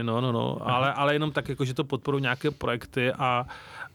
[0.04, 3.46] no, no, no, ale, ale jenom tak, jako, že to podporují nějaké projekty a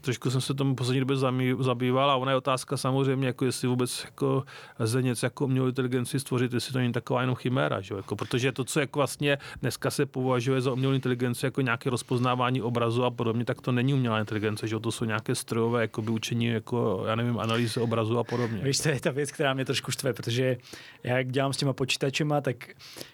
[0.05, 1.17] trošku jsem se tomu poslední době
[1.61, 4.45] zabýval a ona je otázka samozřejmě, jako jestli vůbec jako
[4.79, 7.95] lze něco jako umělou inteligenci stvořit, jestli to není taková jenom chiméra, že?
[7.95, 12.63] Jako, protože to, co jako vlastně dneska se považuje za umělou inteligenci jako nějaké rozpoznávání
[12.63, 14.85] obrazu a podobně, tak to není umělá inteligence, že?
[14.85, 18.61] to jsou nějaké strojové jako učení, jako, já nevím, analýzy obrazu a podobně.
[18.63, 20.57] Víš, to je ta věc, která mě trošku štve, protože
[21.03, 22.57] já jak dělám s těma počítačema, tak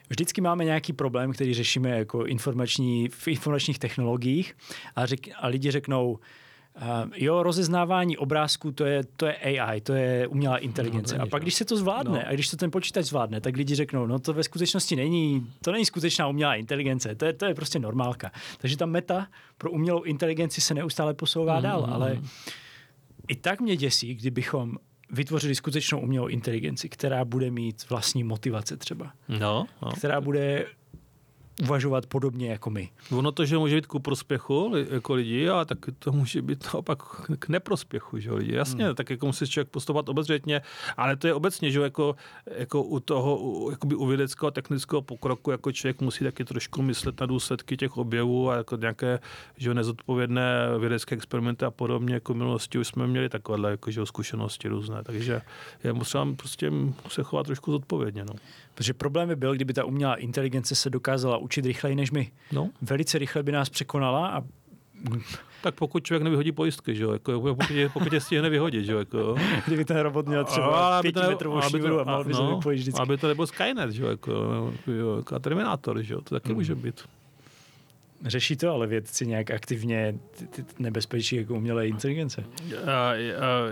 [0.08, 4.56] vždycky máme nějaký problém, který řešíme jako informační, v informačních technologiích
[4.96, 6.18] a, řek, a lidi řeknou,
[7.16, 11.18] jo, rozeznávání obrázků, to je, to je AI, to je umělá inteligence.
[11.18, 12.28] No, a pak, když se to zvládne, no.
[12.28, 15.72] a když to ten počítač zvládne, tak lidi řeknou, no to ve skutečnosti není, to
[15.72, 18.30] není skutečná umělá inteligence, to je, to je prostě normálka.
[18.58, 19.26] Takže ta meta
[19.58, 21.62] pro umělou inteligenci se neustále posouvá mm.
[21.62, 22.18] dál, ale
[23.28, 24.76] i tak mě děsí, kdybychom
[25.10, 29.12] vytvořili skutečnou umělou inteligenci, která bude mít vlastní motivace třeba.
[29.28, 29.90] No, no.
[29.92, 30.66] Která bude
[31.62, 32.90] uvažovat podobně jako my.
[33.10, 36.98] Ono to, že může být ku prospěchu jako lidi, a tak to může být naopak
[37.38, 38.54] k neprospěchu, že lidi.
[38.54, 38.94] Jasně, hmm.
[38.94, 40.62] tak jako musí člověk postupovat obezřetně,
[40.96, 42.16] ale to je obecně, že jako,
[42.56, 46.82] jako u toho, u, jakoby u vědeckého a technického pokroku, jako člověk musí taky trošku
[46.82, 49.18] myslet na důsledky těch objevů a jako nějaké,
[49.56, 54.06] že nezodpovědné vědecké experimenty a podobně, jako v minulosti už jsme měli takovéhle jako, že
[54.06, 55.42] zkušenosti různé, takže
[55.84, 56.72] je musím prostě
[57.08, 58.24] se chovat trošku zodpovědně.
[58.24, 58.34] No.
[58.80, 62.32] Protože problém by byl, kdyby ta umělá inteligence se dokázala učit rychleji než my.
[62.52, 62.70] No.
[62.82, 64.42] Velice rychle by nás překonala a
[65.62, 68.92] tak pokud člověk nevyhodí pojistky, že jo, jako, pokud, je, pokud je stihne vyhodit, že
[68.92, 69.34] jo, jako.
[69.66, 73.00] Kdyby ten robot měl třeba pětimetrovou šíru a mal by no, se vždycky.
[73.00, 74.32] Aby to nebyl Skynet, že jo, jako,
[74.86, 76.54] jo, jako a Terminátor, že jo, to taky mm.
[76.54, 77.04] může být.
[78.26, 82.44] Řeší to ale vědci nějak aktivně ty, ty nebezpečí jako umělé inteligence?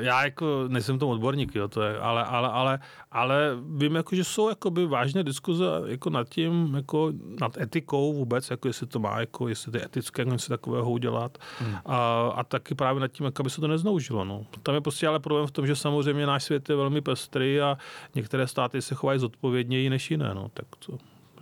[0.00, 2.78] Já jako nejsem tom odborník, jo, to je, ale, ale, ale,
[3.10, 8.50] ale vím, jako, že jsou jakoby vážné diskuze jako nad tím, jako nad etikou vůbec,
[8.50, 11.76] jako jestli to má, jako jestli to je etické něco takového udělat hmm.
[11.86, 14.24] a, a taky právě nad tím, jak aby se to nezneužilo.
[14.24, 14.46] No.
[14.62, 17.78] Tam je prostě ale problém v tom, že samozřejmě náš svět je velmi pestrý a
[18.14, 20.34] některé státy se chovají zodpovědněji než jiné.
[20.34, 20.50] No.
[20.54, 20.98] Tak to,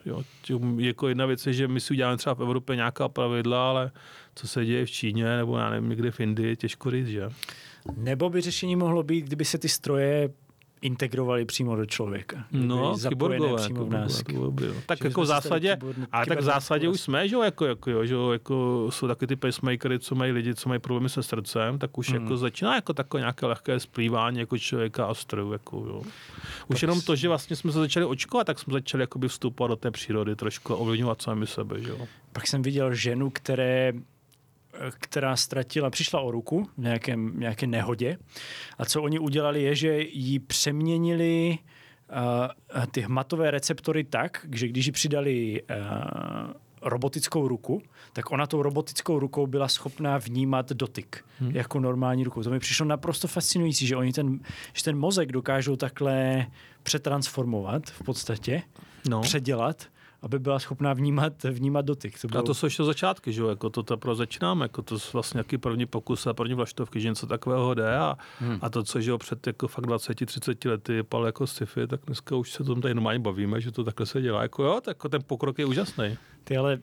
[0.07, 0.23] Jo.
[0.77, 3.91] Jako jedna věc je, že my si uděláme třeba v Evropě nějaká pravidla, ale
[4.35, 7.29] co se děje v Číně nebo já nevím, někde v Indii, těžko říct, že?
[7.97, 10.31] Nebo by řešení mohlo být, kdyby se ty stroje
[10.81, 12.45] integrovali přímo do člověka.
[12.53, 13.63] No, kyborgové.
[13.63, 14.23] Přímo v nás.
[14.51, 15.79] By, tak jako v zásadě,
[16.13, 19.37] ale tak v zásadě už jsme, že jako, jako, jo, že jako jsou taky ty
[19.37, 22.23] pacemakery, co mají lidi, co mají problémy se srdcem, tak už hmm.
[22.23, 25.53] jako začíná jako takové nějaké lehké splývání jako člověka a strojů.
[25.53, 26.03] Jako, jo.
[26.69, 29.69] Už tak jenom to, že vlastně jsme se začali očkovat, tak jsme začali jakoby vstupovat
[29.69, 31.81] do té přírody, trošku ovlivňovat sami sebe.
[31.81, 32.07] Že jo.
[32.33, 33.93] Pak jsem viděl ženu, které
[34.99, 38.19] která ztratila, přišla o ruku v nějakém, nějaké nehodě.
[38.79, 41.59] A co oni udělali je, že ji přeměnili
[42.79, 45.77] uh, ty hmatové receptory tak, že když ji přidali uh,
[46.83, 51.51] robotickou ruku, tak ona tou robotickou rukou byla schopná vnímat dotyk hmm.
[51.51, 52.43] jako normální rukou.
[52.43, 54.41] To mi přišlo naprosto fascinující, že oni ten,
[54.73, 56.47] že ten mozek dokážou takhle
[56.83, 58.63] přetransformovat v podstatě,
[59.09, 59.21] no.
[59.21, 59.89] předělat
[60.23, 62.21] aby byla schopná vnímat, vnímat dotyk.
[62.21, 62.41] To bylo...
[62.41, 63.49] A to jsou ještě začátky, že jo?
[63.49, 67.09] Jako to teprve začínáme, jako to jsou vlastně nějaký první pokus a první vlaštovky, že
[67.09, 68.59] něco takového jde a, hmm.
[68.63, 72.37] a to, co že jo, před jako fakt 20-30 lety pal jako sci-fi, tak dneska
[72.37, 74.43] už se tom tady normálně bavíme, že to takhle se dělá.
[74.43, 76.19] Jako jo, tak jako ten pokrok je úžasný.
[76.45, 76.79] Ty ale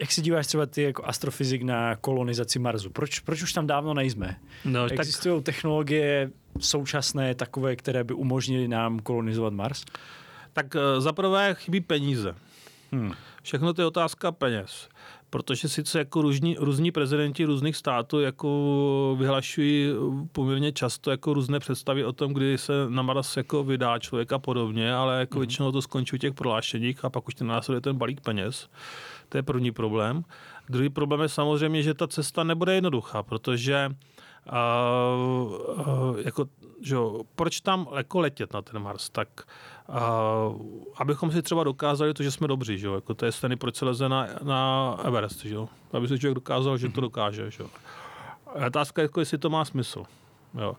[0.00, 2.90] jak se díváš třeba ty jako astrofyzik na kolonizaci Marsu?
[2.90, 4.36] Proč, proč už tam dávno nejsme?
[4.64, 5.44] No, Existují tak...
[5.44, 9.84] technologie současné, takové, které by umožnily nám kolonizovat Mars?
[10.58, 12.34] Tak eh, za prvé chybí peníze.
[12.92, 13.12] Hmm.
[13.42, 14.88] Všechno to je otázka peněz.
[15.30, 19.90] Protože sice jako různí, různí prezidenti různých států jako vyhlašují
[20.32, 24.38] poměrně často jako různé představy o tom, kdy se na Mars jako vydá člověk a
[24.38, 25.40] podobně, ale jako hmm.
[25.40, 28.68] většinou to skončí v těch prohlášeních a pak už ten následuje ten balík peněz.
[29.28, 30.24] To je první problém.
[30.68, 33.90] Druhý problém je samozřejmě, že ta cesta nebude jednoduchá, protože
[34.52, 36.48] uh, uh, jako,
[36.80, 39.10] že jo, proč tam jako letět na ten Mars?
[39.10, 39.28] Tak
[39.88, 40.62] uh,
[40.96, 42.94] abychom si třeba dokázali to, že jsme dobří, že jo?
[42.94, 45.68] Jako to je stejný, proč se leze na, na Everest, že jo?
[45.92, 47.00] aby si člověk dokázal, že to mhm.
[47.00, 47.50] dokáže.
[47.50, 47.68] Že jo?
[48.66, 50.04] Otázka je, jako, jestli to má smysl.
[50.54, 50.76] Jo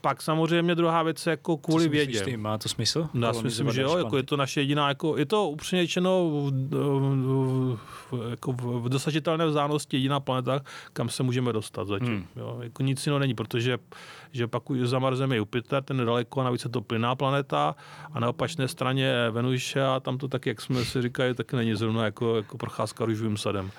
[0.00, 2.18] pak samozřejmě druhá věc jako kvůli vědě.
[2.18, 3.08] Myslíš, má to smysl?
[3.14, 5.82] No, já si myslím, že jo, jako je to naše jediná, jako, je to upřímně
[5.82, 7.78] řečeno v, v,
[8.10, 10.60] v, jako v, v dosažitelné vzdálenosti jediná planeta,
[10.92, 12.08] kam se můžeme dostat zatím.
[12.08, 12.26] Hmm.
[12.36, 13.78] Jo, jako nic jiného není, protože
[14.32, 17.74] že pak už za Marzem je Jupiter, ten nedaleko a navíc je to plynná planeta
[18.12, 21.56] a na opačné straně je Venus a tam to tak, jak jsme si říkali, taky
[21.56, 23.70] není zrovna jako, jako procházka růžovým sadem.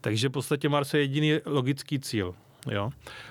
[0.00, 2.34] Takže v podstatě Mars je jediný logický cíl.
[2.70, 2.90] Jo.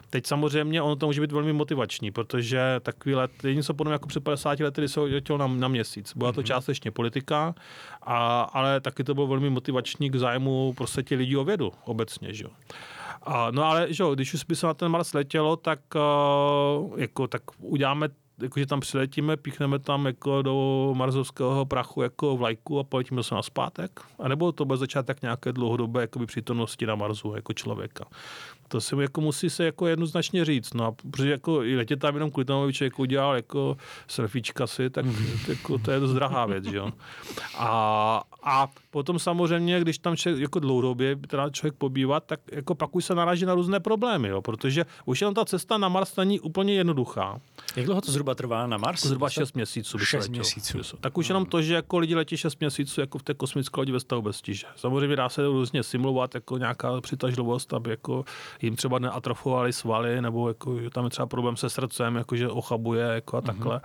[0.10, 4.08] Teď samozřejmě ono to může být velmi motivační, protože takový let, jediný co podobně jako
[4.08, 6.14] před 50 lety, kdy se letěl na, na měsíc.
[6.16, 6.46] Byla to mm-hmm.
[6.46, 7.56] částečně politika,
[8.02, 12.34] a, ale taky to bylo velmi motivační k zájmu prostě lidí o vědu obecně.
[12.34, 12.46] Že?
[13.24, 17.28] A, no ale že, když už by se na ten Mars letělo, tak, uh, jako,
[17.28, 18.10] tak uděláme
[18.42, 23.42] jakože tam přiletíme, píchneme tam jako do marzovského prachu jako vlajku a poletíme se na
[23.42, 24.02] zpátek?
[24.20, 28.06] A nebo to bude začátek nějaké dlouhodobé jakoby, přítomnosti na Marsu jako člověka?
[28.68, 30.74] To si jako musí se jako jednoznačně říct.
[30.74, 33.78] No a protože jako i letět tam jenom kvůli tomu, aby člověk udělal jako
[34.08, 35.06] surfička si, tak
[35.48, 36.92] jako to je dost drahá věc, že jo.
[37.58, 42.96] A, a potom samozřejmě, když tam člověk jako dlouhodobě teda člověk pobývá, tak jako pak
[42.96, 46.40] už se naráží na různé problémy, jo, protože už jenom ta cesta na Mars není
[46.40, 47.40] úplně jednoduchá.
[47.76, 49.06] Jak dlouho to zhruba trvá na Mars?
[49.06, 50.00] Zhruba 6 měsíců.
[50.00, 50.98] 6 měsíců.
[51.02, 53.92] Tak už jenom to, že jako lidi letí 6 měsíců jako v té kosmické lodi
[53.92, 54.68] ve stavu bez tíže.
[54.76, 58.26] Samozřejmě dá se různě simulovat jako nějaká přitažlivost, aby jako
[58.62, 62.50] jim třeba neatrofovali svaly, nebo jako, že tam je třeba problém se srdcem, jako že
[62.50, 63.78] ochabuje jako a takhle.
[63.78, 63.82] Mm-hmm.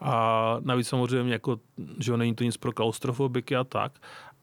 [0.00, 1.56] A navíc samozřejmě, jako,
[1.98, 3.92] že není to nic pro klaustrofobiky a tak.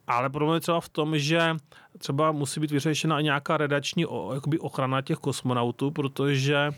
[0.08, 1.56] Ale problém je třeba v tom, že
[2.00, 6.72] třeba musí být vyřešena nějaká redační jakoby ochrana těch kosmonautů, protože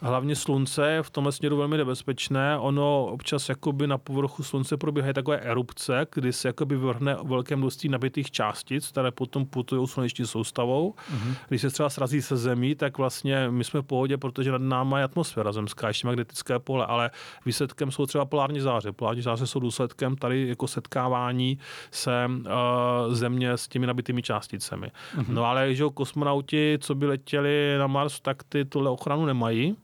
[0.00, 2.58] hlavně slunce je v tomhle směru velmi nebezpečné.
[2.58, 7.88] Ono občas jakoby na povrchu slunce probíhají takové erupce, kdy se jakoby vrhne velké množství
[7.88, 10.94] nabitých částic, které potom putují sluneční soustavou.
[11.12, 11.34] Mm-hmm.
[11.48, 14.94] Když se třeba srazí se zemí, tak vlastně my jsme v pohodě, protože nad námi
[14.98, 17.10] je atmosféra zemská, ještě magnetické pole, ale
[17.46, 18.92] výsledkem jsou třeba polární záře.
[18.92, 21.58] Polární záře jsou důsledkem tady jako setkávání
[21.90, 24.67] se uh, země s těmi nabitými částicemi.
[24.76, 25.24] Mm-hmm.
[25.28, 29.76] No ale že kosmonauti, co by letěli na Mars, tak ty tuhle ochranu nemají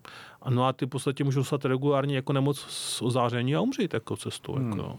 [0.50, 4.16] no a ty v podstatě můžou dostat regulárně jako nemoc z ozáření a umřít jako
[4.16, 4.52] cestou.
[4.52, 4.70] Hmm.
[4.70, 4.98] Jako.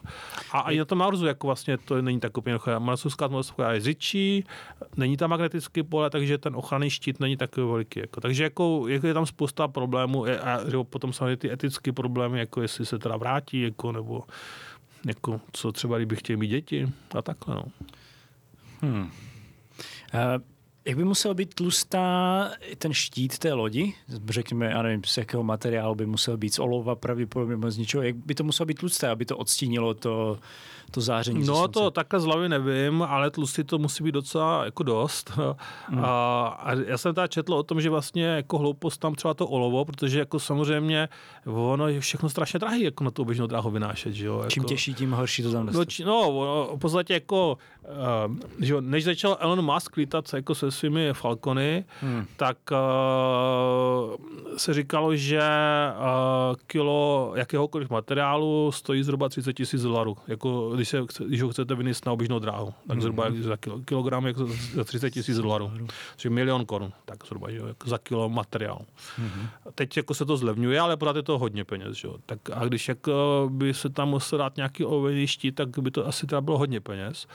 [0.51, 4.43] A, i na tom Marsu jako vlastně to není tak úplně Marsovská atmosféra je řidčí,
[4.97, 7.99] není tam magnetické pole, takže ten ochranný štít není takový veliký.
[7.99, 8.21] Jako.
[8.21, 12.61] Takže jako, jako je tam spousta problémů a, a potom samozřejmě ty etické problémy, jako
[12.61, 14.23] jestli se teda vrátí, jako, nebo
[15.05, 17.55] jako, co třeba, kdyby chtěli mít děti a takhle.
[17.55, 17.63] No.
[18.81, 19.11] Hmm.
[20.16, 20.39] Uh,
[20.86, 23.93] jak by musel být tlustá ten štít té lodi?
[24.29, 28.03] Řekněme, já nevím, z jakého materiálu by musel být, z olova pravděpodobně z ničeho.
[28.03, 30.39] Jak by to muselo být tlusté, aby to odstínilo to,
[30.91, 31.45] to záření?
[31.45, 35.31] No to takhle z hlavy nevím, ale tlustý to musí být docela jako dost.
[35.88, 36.05] Hmm.
[36.05, 39.47] A, a já jsem teda četl o tom, že vlastně jako hloupost tam třeba to
[39.47, 41.09] olovo, protože jako samozřejmě
[41.45, 44.13] ono je všechno strašně drahý jako na tu běžnou dráhu vynášet.
[44.13, 44.38] Že jo?
[44.38, 46.31] Jako, Čím těžší, tím horší to tam no, či, no,
[46.75, 47.57] v podstatě jako,
[48.27, 52.26] uh, že jo, než začal Elon Musk lítat jako se svými Falcony, hmm.
[52.38, 52.78] tak uh,
[54.57, 60.17] se říkalo, že uh, kilo jakéhokoliv materiálu stojí zhruba 30 tisíc dolarů.
[60.28, 63.41] Jako když, se, když ho chcete vyníst na oběžnou dráhu, tak zhruba mm-hmm.
[63.41, 65.71] za kilo, kilogram jako za 30 tisíc dolarů.
[66.17, 68.86] Což milion korun, tak zhruba, že, jako za kilo materiálu.
[69.19, 69.71] Mm-hmm.
[69.76, 71.97] Teď jako se to zlevňuje, ale pořád je to hodně peněz.
[71.97, 72.07] Že?
[72.26, 76.07] Tak a když jako by se tam musel dát nějaký ovený štít, tak by to
[76.07, 77.28] asi teda bylo hodně peněz.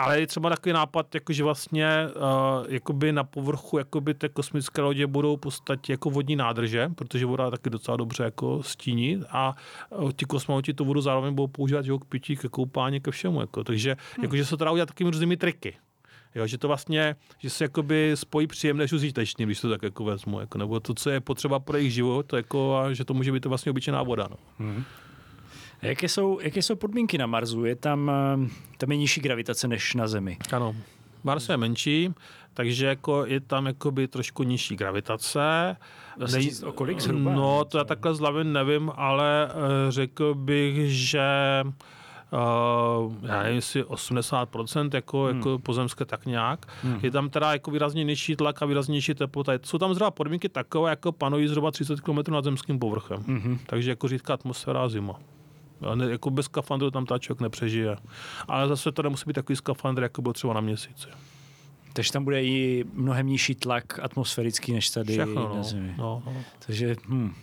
[0.00, 4.82] Ale je třeba takový nápad, jako že vlastně uh, jakoby na povrchu jakoby té kosmické
[4.82, 9.54] lodě budou v podstatě jako vodní nádrže, protože voda taky docela dobře jako stíní a
[9.90, 13.40] uh, ti kosmonauti tu vodu zároveň budou používat že, k pití, ke koupání, ke všemu.
[13.40, 13.64] Jako.
[13.64, 14.24] Takže hmm.
[14.24, 15.76] jakože se to dá udělat takovými různými triky.
[16.34, 20.04] Jo, že to vlastně, že se jakoby spojí příjemné s užitečným, když to tak jako
[20.04, 23.14] vezmu, jako, nebo to, co je potřeba pro jejich život, to jako, a že to
[23.14, 24.28] může být to vlastně obyčejná voda.
[24.30, 24.36] No.
[24.58, 24.84] Hmm.
[25.82, 27.64] Jaké jsou, jaké jsou podmínky na Marsu?
[27.64, 30.38] Je tam, eh, tam je nižší gravitace než na Zemi.
[30.52, 30.76] Ano.
[31.24, 32.14] Mars je menší,
[32.54, 35.76] takže jako je tam jakoby trošku nižší gravitace.
[36.32, 36.50] Nej...
[36.64, 37.32] O kolik zhruba?
[37.32, 39.60] No, to já takhle z hlavy nevím, ale uh,
[39.90, 41.24] řekl bych, že
[42.32, 45.36] Uh, já nevím, jestli 80% jako, hmm.
[45.36, 46.66] jako pozemské tak nějak.
[46.82, 46.98] Hmm.
[47.02, 49.52] Je tam teda jako výrazně nižší tlak a výrazně nižší teplota.
[49.62, 53.22] Jsou tam zhruba podmínky takové, jako panují zhruba 30 km nad zemským povrchem.
[53.26, 53.58] Hmm.
[53.66, 55.18] Takže jako řídká atmosféra a zima.
[55.94, 57.96] Ne, jako bez skafandru tam ta člověk nepřežije.
[58.48, 61.08] Ale zase to nemusí být takový skafandr, jako byl třeba na měsíci.
[61.92, 65.64] Takže tam bude i mnohem nižší tlak atmosférický než tady Všechno, na no.
[65.64, 65.94] Zemi.
[65.98, 66.36] No, no.
[66.66, 67.34] Takže hm.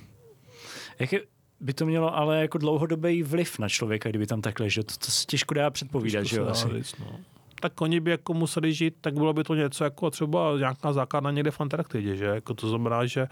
[1.00, 1.22] Jak je,
[1.60, 4.84] by to mělo ale jako dlouhodobý vliv na člověka, kdyby tam takhle žil.
[4.84, 6.48] To, to se těžko dá předpovídat, těžko že jo?
[6.48, 6.68] Asi.
[6.78, 7.20] Říct, no
[7.62, 11.32] tak oni by jako museli žít, tak bylo by to něco jako třeba nějaká základna
[11.32, 12.26] někde v Antarktidě, že?
[12.26, 13.28] Jako to znamená, že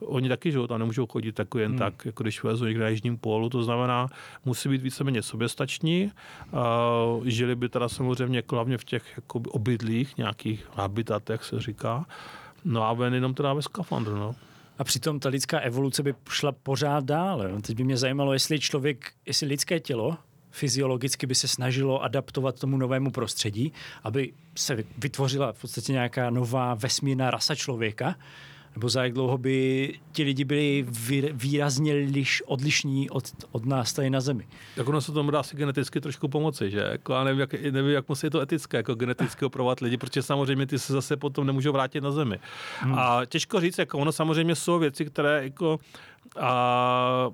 [0.00, 1.78] oni taky žijou, tam nemůžou chodit jako jen hmm.
[1.78, 4.08] tak, jako když vezou někde na jižním pólu, to znamená,
[4.44, 6.12] musí být víceméně soběstační,
[6.52, 12.06] uh, žili by teda samozřejmě jako hlavně v těch jako obydlých nějakých habitatech, se říká,
[12.64, 14.34] no a ven jenom teda ve skafandru, no.
[14.78, 17.52] A přitom ta lidská evoluce by šla pořád dále.
[17.52, 20.16] No, teď by mě zajímalo, jestli člověk, jestli lidské tělo
[20.54, 23.72] fyziologicky by se snažilo adaptovat tomu novému prostředí,
[24.04, 28.14] aby se vytvořila v podstatě nějaká nová vesmírná rasa člověka,
[28.74, 30.86] nebo za jak dlouho by ti lidi byli
[31.32, 34.46] výrazně liš, odlišní od, od nás tady na Zemi.
[34.76, 36.78] Tak ono se tomu dá si geneticky trošku pomoci, že?
[36.78, 40.66] Jako, já nevím, jak, nevím, jak musí to etické, jako geneticky opravovat lidi, protože samozřejmě
[40.66, 42.38] ty se zase potom nemůžou vrátit na Zemi.
[42.80, 42.94] Hmm.
[42.98, 45.78] A těžko říct, jako ono samozřejmě jsou věci, které jako
[46.40, 47.30] a,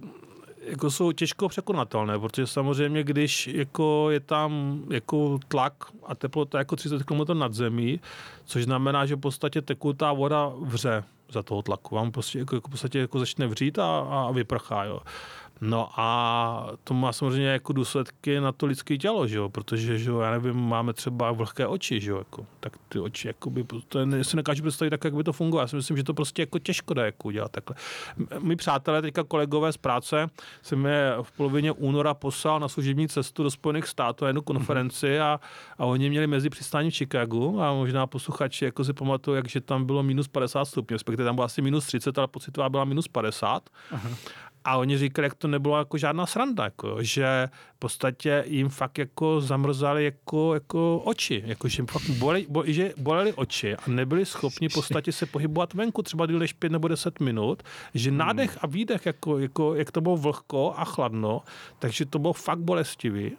[0.61, 5.75] jako jsou těžko překonatelné, protože samozřejmě, když jako je tam jako tlak
[6.07, 8.01] a teplota jako 30 km nad zemí,
[8.45, 11.95] což znamená, že v podstatě tekutá voda vře za toho tlaku.
[11.95, 14.85] Vám prostě jako, jako v podstatě jako začne vřít a, a vyprchá.
[14.85, 15.01] Jo.
[15.61, 19.49] No a to má samozřejmě jako důsledky na to lidské tělo, že jo?
[19.49, 22.19] protože že jo, já nevím, máme třeba vlhké oči, že jo?
[22.19, 25.65] Jako, tak ty oči, jakoby, to je, si nekážu představit tak, jak by to fungovalo.
[25.65, 27.77] Já si myslím, že to prostě jako těžko dá jako udělat takhle.
[28.39, 30.27] My přátelé, teďka kolegové z práce,
[30.63, 35.21] jsem je v polovině února poslal na služební cestu do Spojených států na jednu konferenci
[35.21, 35.41] a,
[35.79, 39.61] a oni měli mezi přistání v Chicagu a možná posluchači jako si pamatují, jak že
[39.61, 43.09] tam bylo minus 50 stupňů, respektive tam bylo asi minus 30, ale pocitová byla minus
[43.09, 43.71] 50.
[43.91, 44.11] Aha.
[44.65, 48.99] A oni říkali, jak to nebylo jako žádná sranda, jako, že v podstatě jim fakt
[48.99, 54.27] jako zamrzali jako, jako oči, jako, že fakt boleli, bo, že boleli oči a nebyli
[54.27, 57.63] schopni v podstatě se pohybovat venku třeba díl než pět nebo deset minut,
[57.95, 58.19] že hmm.
[58.19, 61.43] nádech a výdech, jako, jako, jak to bylo vlhko a chladno,
[61.79, 63.33] takže to bylo fakt bolestivý.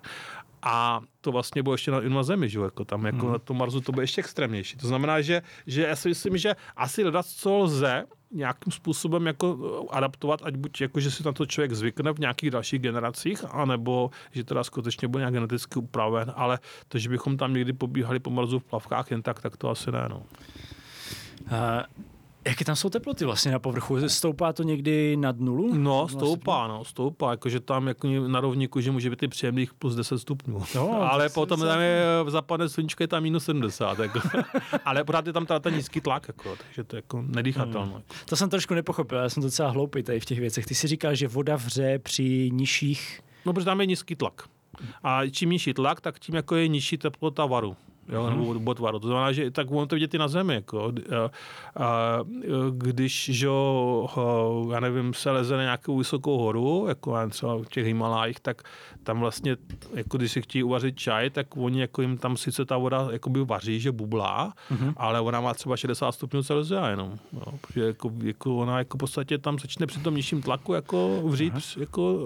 [0.61, 2.59] A to vlastně bylo ještě na, na Zemi, že?
[2.59, 3.31] Jako tam jako hmm.
[3.31, 4.77] na tom Marsu to bylo ještě extrémnější.
[4.77, 9.57] To znamená, že, že já si myslím, že asi hledat, co lze, nějakým způsobem jako
[9.63, 13.45] eh, adaptovat, ať buď jako, že si na to člověk zvykne v nějakých dalších generacích,
[13.51, 18.19] anebo že teda skutečně bude nějak geneticky upraven, ale to, že bychom tam někdy pobíhali
[18.19, 20.05] po Marsu v plavkách jen tak, tak to asi ne.
[20.09, 20.23] No.
[21.51, 21.57] Uh,
[22.45, 24.09] Jaké tam jsou teploty vlastně na povrchu?
[24.09, 25.73] Stoupá to někdy nad nulu?
[25.75, 29.95] No, stoupá, no, stoupá, jakože tam jako na rovníku, že může být i příjemných plus
[29.95, 30.63] 10 stupňů.
[30.75, 34.19] No, Ale potom tam je zapadne sluníčko, je tam minus 70, jako.
[34.85, 37.93] Ale pořád je tam ta, ta nízký tlak, jako, takže to je jako nedýchatelné.
[37.93, 38.03] Hmm.
[38.25, 40.65] To jsem trošku nepochopil, já jsem docela hloupý tady v těch věcech.
[40.65, 43.21] Ty si říkal, že voda vře při nižších...
[43.45, 44.43] No, protože tam je nízký tlak.
[45.03, 47.75] A čím nižší tlak, tak tím jako je nižší teplota varu
[48.11, 48.63] jo, nebo mhm.
[48.63, 48.99] bod varu.
[48.99, 50.53] To znamená, že tak on to vidět i na zemi.
[50.53, 50.85] Jako.
[50.85, 51.31] A,
[51.83, 52.19] a,
[52.71, 53.47] když, že,
[54.71, 58.63] já nevím, se leze na nějakou vysokou horu, jako třeba v těch Himalájích, tak
[59.03, 59.57] tam vlastně,
[59.93, 63.45] jako když si chtějí uvařit čaj, tak oni jako jim tam sice ta voda jakoby
[63.45, 64.93] vaří, že bublá, mm-hmm.
[64.97, 67.19] ale ona má třeba 60 stupňů Celsia jenom.
[67.33, 71.21] Jo, protože jako, jako ona jako v podstatě tam začne při tom nižším tlaku jako
[71.23, 71.61] vřít Aha.
[71.77, 72.19] jako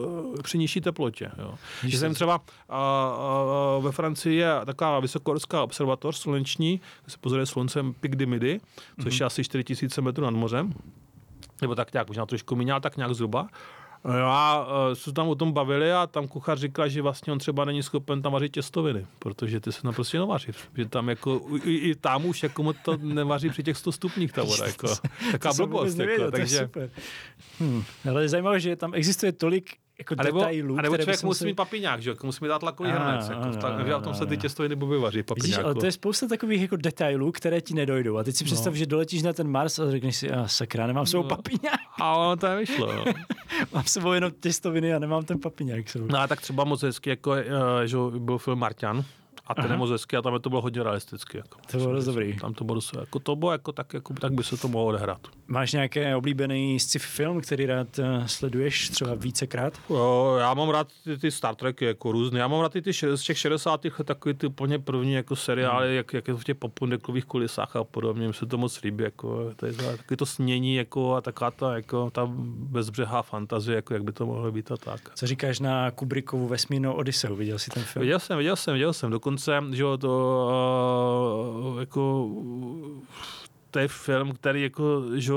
[0.44, 1.32] při nižší teplotě.
[1.38, 1.54] Jo.
[1.82, 7.46] Když jsem třeba a, a, ve Francii je taková vysokohorská observatoř sluneční, kde se pozoruje
[7.46, 8.60] sluncem de Midi,
[9.04, 9.22] což mm-hmm.
[9.22, 10.74] je asi 4000 metrů nad mořem,
[11.62, 13.48] nebo tak nějak, možná trošku méně, tak nějak zhruba.
[14.24, 17.66] A uh, se tam o tom bavili a tam kuchař říkal, že vlastně on třeba
[17.66, 20.52] není schopen tam vařit těstoviny, protože ty se tam prostě nevaří.
[20.78, 24.44] Že tam jako, i, i tam už jako to nevaří při těch 100 stupních ta
[24.44, 24.66] voda.
[24.66, 24.88] Jako,
[25.32, 26.00] taká blbost.
[26.00, 26.60] Jako, takže...
[26.60, 26.90] super.
[27.60, 27.84] Hmm.
[28.10, 30.78] Ale je zajímavé, že tam existuje tolik jako a nebo, detailů.
[30.80, 33.30] A nebo člověk musí mít papiňák, že musí mít dát tlakový hrnec.
[33.30, 35.24] Jako, takže v tom se ty těstoviny boby vaří.
[35.36, 38.18] Vidíš, ale to je spousta takových jako detailů, které ti nedojdou.
[38.18, 38.46] A teď si no.
[38.46, 41.30] představ, že doletíš na ten Mars a řekneš si, a sakra, nemám svou no.
[41.30, 41.80] papiňák.
[42.00, 42.96] A ono to vyšlo.
[42.96, 43.04] No.
[43.74, 45.96] mám sebou jenom těstoviny a nemám ten papiňák.
[45.96, 47.38] No a tak třeba moc hezky, jako, uh,
[47.86, 49.06] že byl film Marťan,
[49.48, 51.38] a ten je moc hezký a tam je to bylo hodně realisticky.
[51.38, 51.60] Jako.
[51.72, 52.38] To bylo dost dobrý.
[52.38, 55.28] Tam to bylo, jako to bylo jako, tak, jako, tak by se to mohlo odehrát.
[55.48, 59.74] Máš nějaký oblíbený sci-fi film, který rád uh, sleduješ třeba vícekrát?
[59.90, 62.40] Jo, já mám rád ty, ty Star Treky jako různé.
[62.40, 63.82] Já mám rád ty, ty z těch 60.
[64.06, 65.96] takový ty úplně první jako seriály, hmm.
[65.96, 68.26] jak, jak je to v těch popundeklových kulisách a podobně.
[68.26, 69.04] Mně se to moc líbí.
[69.04, 73.94] Jako, to je takový to snění jako, a taková ta, jako, ta bezbřehá fantazie, jako,
[73.94, 75.02] jak by to mohlo být a tak.
[75.16, 77.36] Co říkáš na Kubrickovu vesmírnou Odiseu?
[77.36, 78.02] Viděl jsi ten film?
[78.02, 79.12] Viděl jsem, viděl jsem, viděl jsem.
[79.12, 79.35] Dokonce,
[79.74, 80.50] že to
[81.74, 82.30] uh, jako
[83.76, 85.34] to je film, který jako, že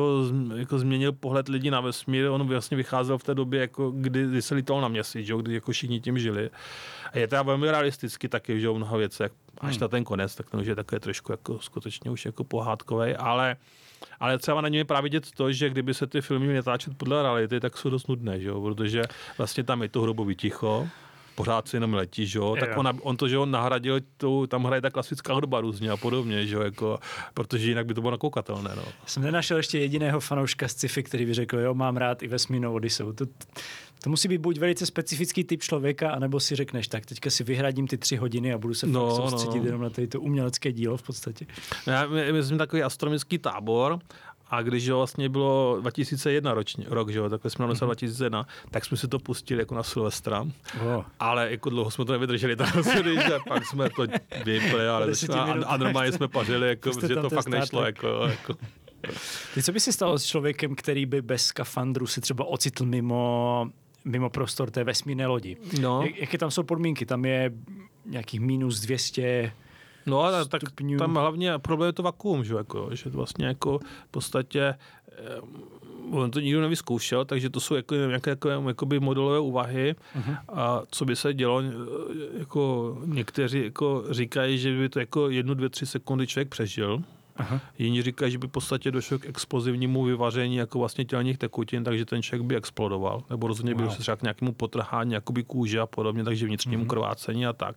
[0.56, 2.26] jako změnil pohled lidí na vesmír.
[2.26, 5.54] On vlastně vycházel v té době, jako, kdy, kdy se lítalo na měsíc, že, kdy
[5.54, 6.50] jako všichni tím žili.
[7.12, 9.32] A je to velmi realisticky taky, že v mnoha věcech.
[9.60, 9.80] Až hmm.
[9.80, 13.56] na ten konec, tak ten už je také trošku jako, skutečně už jako pohádkový, ale
[14.20, 17.22] ale třeba na něm je právě vidět to, že kdyby se ty filmy natáčet podle
[17.22, 18.60] reality, tak jsou dost nudné, že jo?
[18.60, 19.02] protože
[19.38, 20.88] vlastně tam je to hrobový ticho,
[21.38, 22.56] pořád si jenom letí, že jo?
[22.60, 25.96] tak on, on, to, že on nahradil, tu, tam hraje ta klasická hudba různě a
[25.96, 26.62] podobně, že jo?
[26.62, 26.98] Jako,
[27.34, 28.70] protože jinak by to bylo nakoukatelné.
[28.76, 28.82] No.
[29.06, 32.74] Jsem nenašel ještě jediného fanouška z sci-fi, který by řekl, jo, mám rád i vesmírnou
[32.74, 33.12] Odiseu.
[33.12, 33.26] To,
[34.02, 37.86] to musí být buď velice specifický typ člověka, anebo si řekneš, tak teďka si vyhradím
[37.86, 39.66] ty tři hodiny a budu se no, soustředit no.
[39.66, 41.46] jenom na to umělecké dílo v podstatě.
[41.86, 43.98] Já myslím takový astronomický tábor
[44.50, 47.84] a když jo, vlastně bylo 2001 ročně, rok, že jo, takhle jsme mm-hmm.
[47.84, 51.04] 2001, tak jsme si to pustili jako na Silvestra, oh.
[51.20, 54.02] ale jako dlouho jsme to nevydrželi, tak že pak jsme to
[54.44, 57.84] vypli ale a, a, normálně jsme pařili, jako, že to fakt nešlo.
[57.84, 58.54] Jako, jako.
[59.54, 63.70] Ty co by si stalo s člověkem, který by bez skafandru se třeba ocitl mimo
[64.04, 65.56] mimo prostor té vesmírné lodi.
[65.80, 66.02] No.
[66.02, 67.06] Jak, jaké tam jsou podmínky?
[67.06, 67.52] Tam je
[68.06, 69.52] nějakých minus 200
[70.08, 70.62] No ale tak
[70.98, 74.74] tam hlavně problém je to vakuum, že, jako, že to vlastně jako v podstatě
[75.12, 75.40] eh,
[76.10, 80.36] on to nikdo nevyzkoušel, takže to jsou jako nějaké jako, jakoby modelové úvahy uh-huh.
[80.48, 81.72] a co by se dělo, eh,
[82.38, 87.02] jako někteří jako říkají, že by to jako jednu, dvě, tři sekundy člověk přežil,
[87.38, 87.60] Aha.
[87.78, 92.04] Jiní říkají, že by v podstatě došlo k explozivnímu vyvaření jako vlastně tělních tekutin, takže
[92.04, 93.22] ten člověk by explodoval.
[93.30, 93.84] Nebo rozhodně wow.
[93.84, 96.88] by se třeba k nějakému potrhání jakoby kůže a podobně, takže vnitřnímu mm-hmm.
[96.88, 97.76] krvácení a tak.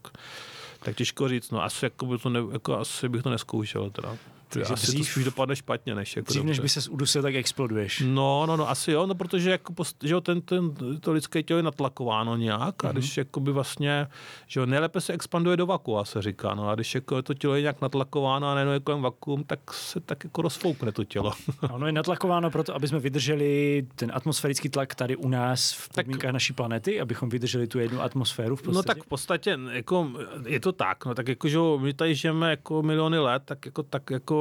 [0.84, 4.18] Tak těžko říct, no asi, jako by to ne, jako asi bych to neskoušel teda.
[4.54, 7.36] Takže asi dřív, to spíš dopadne špatně, než jako Dřív, než by se udusil, tak
[7.36, 8.04] exploduješ.
[8.06, 9.74] No, no, no, asi jo, no, protože jako,
[10.04, 12.88] že jo, ten, ten, to lidské tělo je natlakováno nějak mm-hmm.
[12.88, 12.98] a mhm.
[12.98, 14.08] když jako by vlastně,
[14.48, 17.56] že jo, nejlépe se expanduje do vakua, se říká, no a když jako to tělo
[17.56, 21.32] je nějak natlakováno a nejenom je kolem vakuum, tak se tak jako rozfoukne to tělo.
[21.62, 25.90] A ono je natlakováno proto, aby jsme vydrželi ten atmosférický tlak tady u nás v
[25.90, 28.90] podmínkách tak, naší planety, abychom vydrželi tu jednu atmosféru v podstatě.
[28.90, 30.12] No tak v podstatě jako,
[30.46, 33.84] je to tak, no tak jako, že my tady žijeme jako miliony let, tak jako,
[33.84, 34.41] tak jako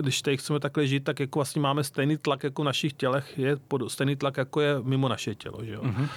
[0.00, 3.38] když tady chceme takhle žít, tak jako vlastně máme stejný tlak jako v našich tělech,
[3.38, 5.64] je pod, stejný tlak jako je mimo naše tělo.
[5.64, 5.82] Že jo?
[5.82, 6.08] Mm-hmm.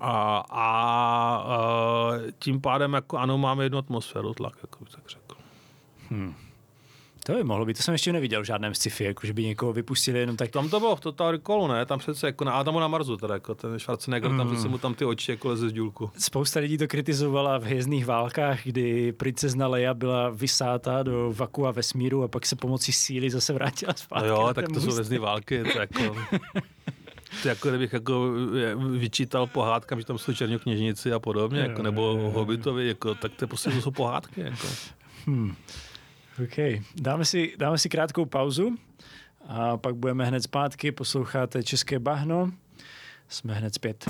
[0.00, 0.66] A, a,
[1.46, 5.36] a tím pádem jako ano, máme jednu atmosféru tlak, jako bych tak řekl.
[6.10, 6.34] Hmm.
[7.30, 9.72] To by mohlo být, to jsem ještě neviděl v žádném sci-fi, jako že by někoho
[9.72, 10.50] vypustili jenom tak.
[10.50, 11.86] Tam to bylo v Total Recallu, ne?
[11.86, 14.38] Tam přece jako na Adamu na Marsu, teda jako ten Schwarzenegger, mm.
[14.38, 16.10] tam přece mu tam ty oči jako leze z důlku.
[16.18, 22.22] Spousta lidí to kritizovala v hvězdných válkách, kdy princezna Leia byla vysáta do vakua vesmíru
[22.22, 24.28] a pak se pomocí síly zase vrátila zpátky.
[24.28, 26.16] No jo, tak to jsou hvězdné války, to jako...
[27.42, 28.32] To jako kdybych jako
[28.98, 33.70] vyčítal pohádkám, že tam jsou černokněžníci a podobně, jako, nebo hobitovi, jako, tak to prostě
[33.70, 34.40] to jsou pohádky.
[34.40, 34.66] Jako.
[35.26, 35.54] Hmm.
[36.44, 36.82] OK.
[37.00, 38.76] Dáme si, dáme si krátkou pauzu
[39.48, 40.92] a pak budeme hned zpátky.
[40.92, 42.52] Posloucháte České bahno.
[43.28, 44.04] Jsme hned zpět.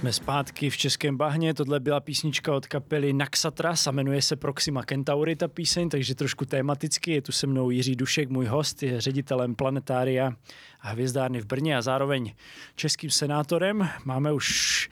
[0.00, 4.82] Jsme zpátky v Českém bahně, tohle byla písnička od kapely Naxatras a jmenuje se Proxima
[4.82, 7.12] Centauri ta píseň, takže trošku tematicky.
[7.12, 10.32] Je tu se mnou Jiří Dušek, můj host, je ředitelem planetária
[10.80, 12.34] a hvězdárny v Brně a zároveň
[12.76, 13.88] českým senátorem.
[14.04, 14.88] Máme už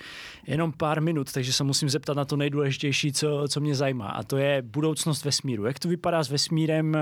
[0.47, 4.23] jenom pár minut, takže se musím zeptat na to nejdůležitější, co, co mě zajímá a
[4.23, 5.65] to je budoucnost vesmíru.
[5.65, 6.97] Jak to vypadá s vesmírem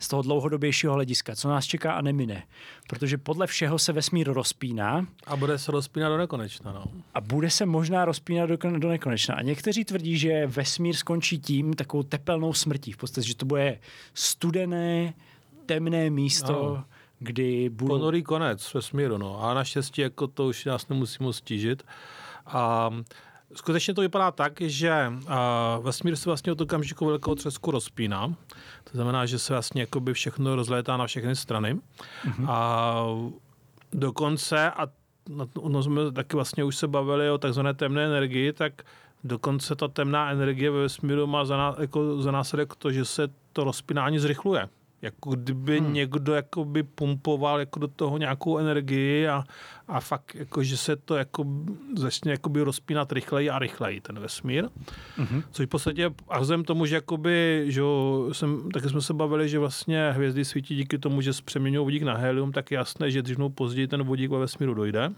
[0.00, 2.42] z toho dlouhodobějšího hlediska, co nás čeká a nemine.
[2.88, 5.06] Protože podle všeho se vesmír rozpíná.
[5.26, 6.72] A bude se rozpínat do nekonečna.
[6.72, 6.84] No.
[7.14, 9.34] A bude se možná rozpínat do, do nekonečna.
[9.34, 12.92] A někteří tvrdí, že vesmír skončí tím takovou tepelnou smrtí.
[12.92, 13.78] V podstatě, že to bude
[14.14, 15.14] studené,
[15.66, 16.84] temné místo, no.
[17.18, 17.98] kdy budou...
[17.98, 19.44] Ponorý konec vesmíru, no.
[19.44, 21.82] A naštěstí jako to už nás nemusíme stížit.
[22.46, 22.90] A
[23.54, 28.34] Skutečně to vypadá tak, že uh, vesmír se vlastně od okamžiku velkého třesku rozpíná.
[28.84, 31.74] To znamená, že se vlastně jakoby všechno rozlétá na všechny strany.
[31.74, 32.50] Mm-hmm.
[32.50, 32.94] A
[33.92, 34.86] dokonce, a
[35.68, 38.82] no, jsme taky vlastně už se bavili o takzvané temné energii, tak
[39.24, 43.28] dokonce ta temná energie ve vesmíru má za, ná, jako za následek to, že se
[43.52, 44.68] to rozpínání zrychluje.
[45.02, 45.92] Jako kdyby hmm.
[45.92, 49.44] někdo jakoby pumpoval jako do toho nějakou energii a,
[49.88, 51.44] a fakt jako, že se to jako
[51.96, 54.68] začne jakoby rozpínat rychleji a rychleji ten vesmír.
[55.16, 55.42] Hmm.
[55.50, 57.82] Což v podstatě a vzhledem tomu, že jakoby, že
[58.32, 62.16] jsem, taky jsme se bavili, že vlastně hvězdy svítí díky tomu, že přeměňují vodík na
[62.16, 65.12] helium, tak je jasné, že dřív později ten vodík ve vesmíru dojde.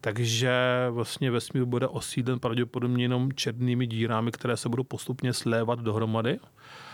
[0.00, 0.52] Takže
[0.90, 6.38] vlastně vesmír bude osídlen pravděpodobně jenom černými dírami, které se budou postupně slévat dohromady.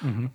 [0.05, 0.31] Mm-hmm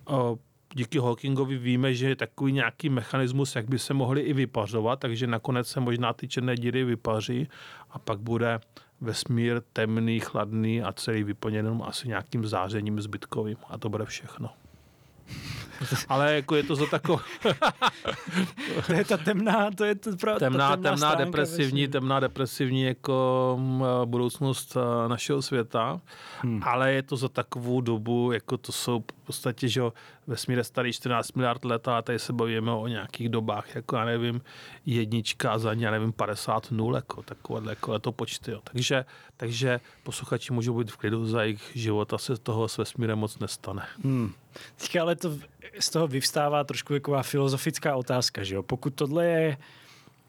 [0.74, 5.26] díky Hawkingovi víme, že je takový nějaký mechanismus, jak by se mohly i vypařovat, takže
[5.26, 7.48] nakonec se možná ty černé díry vypaří
[7.90, 8.60] a pak bude
[9.00, 14.50] vesmír temný, chladný a celý vyplněn asi nějakým zářením zbytkovým a to bude všechno.
[16.08, 17.22] Ale jako je to za takové...
[18.86, 21.90] to je ta temná, to je to pra, temná, ta temná, temná depresivní, vesmír.
[21.90, 23.58] temná depresivní jako
[24.04, 24.76] budoucnost
[25.08, 26.00] našeho světa,
[26.40, 26.60] hmm.
[26.64, 29.82] ale je to za takovou dobu, jako to jsou v podstatě, že
[30.26, 34.40] vesmír starý 14 miliard let a tady se bavíme o nějakých dobách, jako já nevím,
[34.86, 38.50] jednička za já nevím, 50 nul, jako takové jako to počty.
[38.50, 38.60] Jo.
[38.64, 39.04] Takže,
[39.36, 43.38] takže posluchači můžou být v klidu za jejich život a se toho s vesmírem moc
[43.38, 43.86] nestane.
[44.04, 44.32] Hmm.
[44.76, 45.38] Teďka ale to
[45.78, 48.62] z toho vyvstává trošku taková filozofická otázka, že jo?
[48.62, 49.56] Pokud tohle je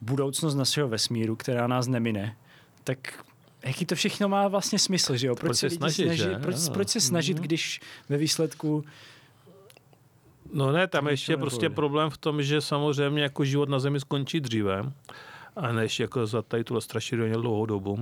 [0.01, 2.35] budoucnost našeho vesmíru, která nás nemine,
[2.83, 3.25] tak
[3.63, 5.35] jaký to všechno má vlastně smysl, že jo?
[5.35, 6.39] Proč, proč se snažit, snaží, že?
[6.41, 7.43] Proč, proč se snažit, mhm.
[7.43, 8.85] když ve výsledku
[10.53, 13.99] No ne, tam ještě je prostě problém v tom, že samozřejmě jako život na Zemi
[13.99, 14.91] skončí dříve,
[15.55, 17.99] a než jako za tady tuhle strašidelně dlouhou dobu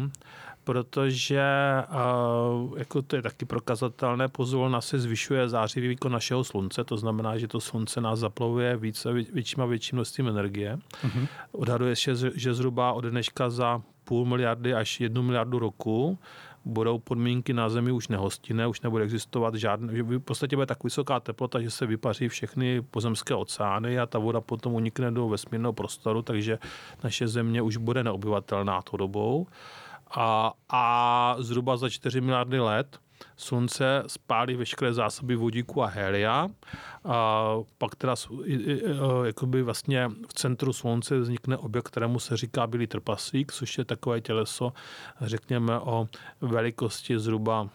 [0.64, 1.44] protože
[1.90, 7.38] uh, jako to je taky prokazatelné, pozvolna se zvyšuje zářivý výkon našeho slunce, to znamená,
[7.38, 10.78] že to slunce nás zaplavuje více, větším a větším množstvím energie.
[11.06, 11.28] Uh-huh.
[11.52, 16.20] Odhaduje se, že zhruba od dneška za půl miliardy až jednu miliardu roku
[16.66, 20.84] budou podmínky na Zemi už nehostinné, už nebude existovat žádné, že v podstatě bude tak
[20.84, 25.74] vysoká teplota, že se vypaří všechny pozemské oceány a ta voda potom unikne do vesmírného
[25.74, 26.60] prostoru, takže
[27.04, 29.48] naše Země už bude neobyvatelná tou dobou
[30.18, 33.00] a, a zhruba za 4 miliardy let
[33.38, 36.50] slunce spálí veškeré zásoby vodíku a helia.
[37.06, 37.48] A
[37.78, 38.16] pak teda
[39.26, 44.22] jakoby vlastně v centru slunce vznikne objekt, kterému se říká bílý trpaslík, což je takové
[44.22, 44.74] těleso,
[45.22, 46.08] řekněme, o
[46.42, 47.70] velikosti zhruba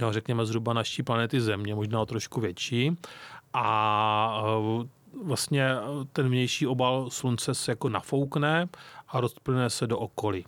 [0.00, 2.96] no, řekněme zhruba naší planety Země, možná o trošku větší.
[3.52, 4.42] A
[5.24, 5.68] vlastně
[6.12, 8.68] ten vnější obal slunce se jako nafoukne
[9.08, 10.46] a rozplyne se do okolí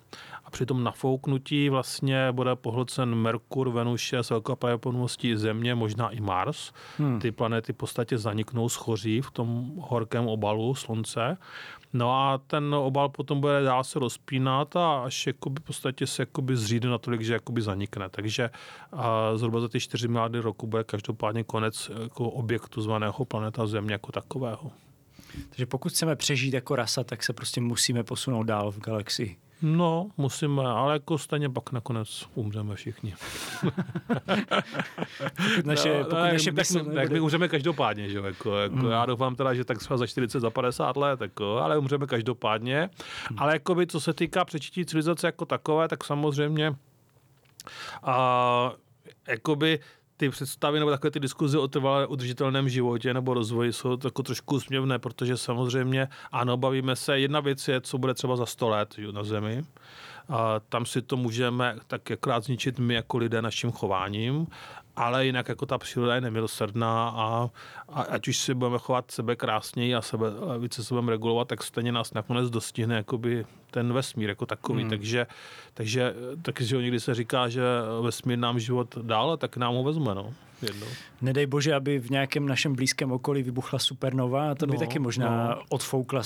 [0.55, 6.73] při tom nafouknutí vlastně bude pohlcen Merkur, Venuše s velkou pravděpodobností Země, možná i Mars.
[6.99, 7.21] Hmm.
[7.21, 11.37] Ty planety v podstatě zaniknou, schoří v tom horkém obalu Slunce.
[11.93, 16.23] No a ten obal potom bude dál se rozpínat a až jakoby v podstatě se
[16.23, 18.09] jakoby zřídne natolik, že jakoby zanikne.
[18.09, 18.51] Takže
[18.93, 23.93] a zhruba za ty 4 miliardy roku bude každopádně konec jako objektu zvaného planeta Země
[23.93, 24.71] jako takového.
[25.49, 29.44] Takže pokud chceme přežít jako rasa, tak se prostě musíme posunout dál v galaxii.
[29.67, 33.15] No, musíme, ale jako stejně pak nakonec umřeme všichni.
[35.65, 38.91] naše, no, pokud ne, naše tak, tak, tak my umřeme každopádně, že jako, jako mm.
[38.91, 42.91] já doufám teda, že tak třeba za 40, za 50 let, jako, ale umřeme každopádně.
[43.31, 43.39] Mm.
[43.39, 46.75] Ale jakoby, co se týká přečítí civilizace jako takové, tak samozřejmě
[48.03, 48.73] a,
[49.29, 49.79] jakoby
[50.17, 54.55] ty představy nebo takové ty diskuze o trvalé udržitelném životě nebo rozvoji jsou jako trošku
[54.55, 58.95] usměvné, protože samozřejmě, ano, bavíme se, jedna věc je, co bude třeba za 100 let
[59.11, 59.65] na Zemi,
[60.29, 64.47] a tam si to můžeme tak akorát zničit my jako lidé naším chováním,
[64.97, 67.51] ale jinak jako ta příroda je nemilosrdná a,
[67.89, 71.49] a ať už si budeme chovat sebe krásněji a sebe, a více se budeme regulovat,
[71.49, 74.81] tak stejně nás nakonec dostihne jakoby ten vesmír jako takový.
[74.81, 74.91] Hmm.
[74.91, 75.27] Takže,
[75.75, 77.63] takže, takže někdy se říká, že
[78.03, 80.15] vesmír nám život dál, tak nám ho vezme.
[80.15, 80.35] No
[80.65, 80.87] jednou.
[81.23, 84.99] Nedej bože, aby v nějakém našem blízkém okolí vybuchla supernova a to by no, taky
[84.99, 85.63] možná no.
[85.69, 86.23] odfoukla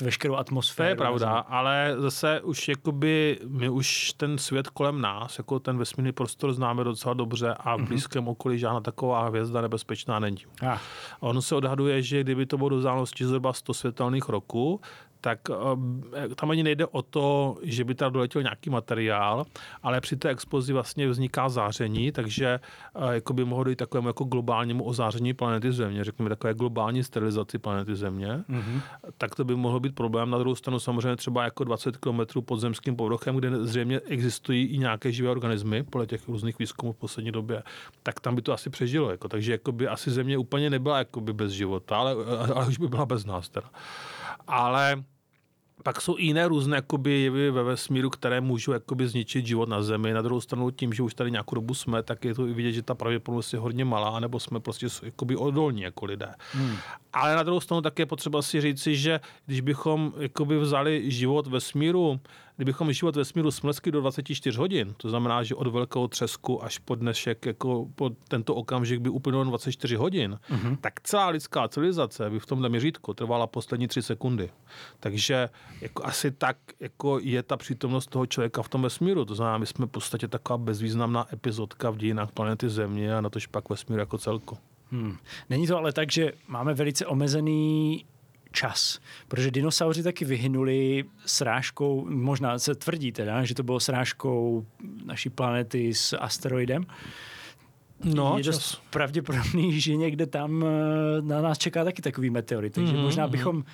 [0.00, 0.86] veškerou atmosféru.
[0.86, 5.78] To je pravda, ale zase už jakoby my už ten svět kolem nás, jako ten
[5.78, 7.88] vesmírný prostor známe docela dobře a v mhm.
[7.88, 10.38] blízkém okolí žádná taková hvězda nebezpečná není.
[10.62, 10.78] Ah.
[11.20, 14.80] Ono se odhaduje, že kdyby to bylo do vzdálenosti zhruba 100 světelných roků,
[15.22, 19.44] tak eh, tam ani nejde o to, že by tam doletěl nějaký materiál,
[19.82, 22.60] ale při té expozi vlastně vzniká záření, takže
[22.94, 27.58] eh, jako by mohlo dojít takovému jako globálnímu ozáření planety Země, řekněme takové globální sterilizaci
[27.58, 28.80] planety Země, mm-hmm.
[29.18, 30.30] tak to by mohlo být problém.
[30.30, 34.78] Na druhou stranu samozřejmě třeba jako 20 km pod zemským povrchem, kde zřejmě existují i
[34.78, 37.62] nějaké živé organismy podle těch různých výzkumů v poslední době,
[38.02, 39.10] tak tam by to asi přežilo.
[39.10, 42.14] Jako, takže jako by asi Země úplně nebyla jako by bez života, ale,
[42.54, 43.70] ale už by byla bez nás teda.
[44.46, 45.04] Ale
[45.82, 49.82] pak jsou i jiné různé jakoby, jevy ve vesmíru, které můžou jakoby, zničit život na
[49.82, 50.12] Zemi.
[50.12, 52.72] Na druhou stranu tím, že už tady nějakou dobu jsme, tak je to i vidět,
[52.72, 56.34] že ta pravděpodobnost je hodně malá, nebo jsme prostě jakoby, odolní jako lidé.
[56.52, 56.76] Hmm.
[57.12, 61.46] Ale na druhou stranu také je potřeba si říci, že když bychom jakoby, vzali život
[61.46, 62.20] vesmíru
[62.56, 66.78] kdybychom život ve smíru smlsky do 24 hodin, to znamená, že od velkého třesku až
[66.78, 70.76] po dnešek, jako po tento okamžik by uplynulo 24 hodin, mm-hmm.
[70.80, 74.50] tak celá lidská civilizace by v tomhle měřítku trvala poslední 3 sekundy.
[75.00, 75.48] Takže
[75.80, 79.24] jako asi tak jako je ta přítomnost toho člověka v tom vesmíru.
[79.24, 83.30] To znamená, my jsme v podstatě taková bezvýznamná epizodka v dějinách planety Země a na
[83.30, 84.56] tož pak vesmír jako celko.
[84.90, 85.16] Hmm.
[85.50, 88.04] Není to ale tak, že máme velice omezený
[88.52, 88.98] čas.
[89.28, 94.66] Protože dinosauři taky vyhynuli srážkou, možná se tvrdí teda, že to bylo srážkou
[95.04, 96.86] naší planety s asteroidem.
[98.04, 98.80] No, je dost čas.
[98.90, 102.74] pravděpodobný, že někde tam eh, na nás čeká taky takový meteorit.
[102.74, 103.32] Takže mm-hmm, možná mhm.
[103.32, 103.64] bychom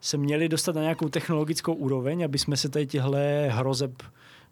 [0.00, 4.02] se měli dostat na nějakou technologickou úroveň, aby jsme se tady těhle hrozeb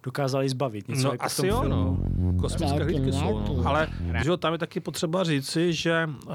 [0.03, 0.89] dokázali zbavit.
[0.89, 1.99] Něco no jako asi jo, no.
[2.41, 3.63] Kosmické hlídky jsou, no.
[3.67, 3.89] Ale
[4.25, 6.35] že tam je taky potřeba říci, že uh,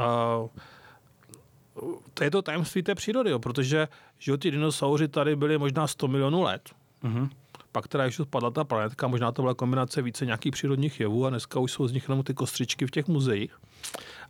[2.14, 3.88] to je to tajemství té přírody, jo, protože
[4.20, 6.70] že ty dinosauři tady byly možná 100 milionů let.
[7.04, 7.30] Mm-hmm.
[7.72, 11.30] Pak teda ještě spadla ta planetka, možná to byla kombinace více nějakých přírodních jevů a
[11.30, 13.60] dneska už jsou z nich jenom ty kostřičky v těch muzeích.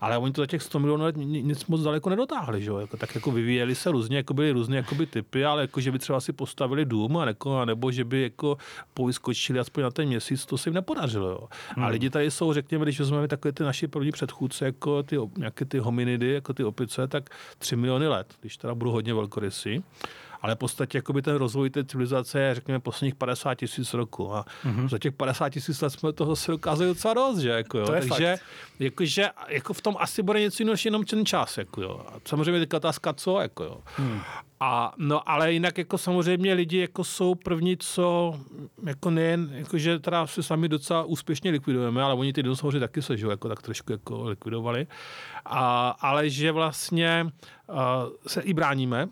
[0.01, 2.71] Ale oni to za těch 100 milionů let nic moc daleko nedotáhli, že?
[2.79, 5.99] Jako, tak jako vyvíjeli se různě, jako byly různé jakoby typy, ale jako, že by
[5.99, 8.57] třeba si postavili dům, a jako, nebo že by jako
[8.93, 11.29] povyskočili aspoň na ten měsíc, to se jim nepodařilo.
[11.29, 11.47] Jo.
[11.75, 11.85] Hmm.
[11.85, 15.65] A lidi tady jsou, řekněme, když vezmeme takové ty naši první předchůdce, jako ty, nějaké
[15.65, 19.83] ty hominidy, jako ty opice, tak 3 miliony let, když teda budu hodně velkorysý
[20.41, 24.33] ale v podstatě jakoby ten rozvoj té civilizace je, řekněme, posledních 50 tisíc roku.
[24.33, 24.89] A mm-hmm.
[24.89, 27.49] za těch 50 tisíc let jsme toho se dokázali docela dost, že?
[27.49, 27.85] Jako, jo.
[27.85, 28.37] To je Takže
[28.79, 31.57] jako, že, jako v tom asi bude něco jiného, jenom ten čas.
[31.57, 32.01] Jako, jo.
[32.07, 33.39] A samozřejmě je otázka, co.
[33.39, 33.77] Jako, jo.
[33.95, 34.21] Hmm.
[34.63, 38.39] A, no, ale jinak jako samozřejmě lidi jako jsou první, co
[38.85, 43.01] jako nejen, jako, že teda se sami docela úspěšně likvidujeme, ale oni ty dinosauři taky
[43.01, 44.87] se, že, jako, tak trošku jako likvidovali.
[45.45, 47.27] A, ale že vlastně
[47.69, 47.77] uh,
[48.27, 49.07] se i bráníme,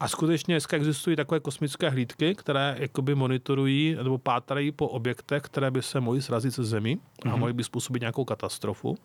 [0.00, 5.70] a skutečně dneska existují takové kosmické hlídky, které jakoby monitorují nebo pátrají po objektech, které
[5.70, 7.28] by se mohly srazit se Zemi mm-hmm.
[7.28, 7.38] a mhm.
[7.38, 8.96] mohly by způsobit nějakou katastrofu.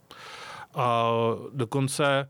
[0.76, 1.10] A
[1.54, 2.30] dokonce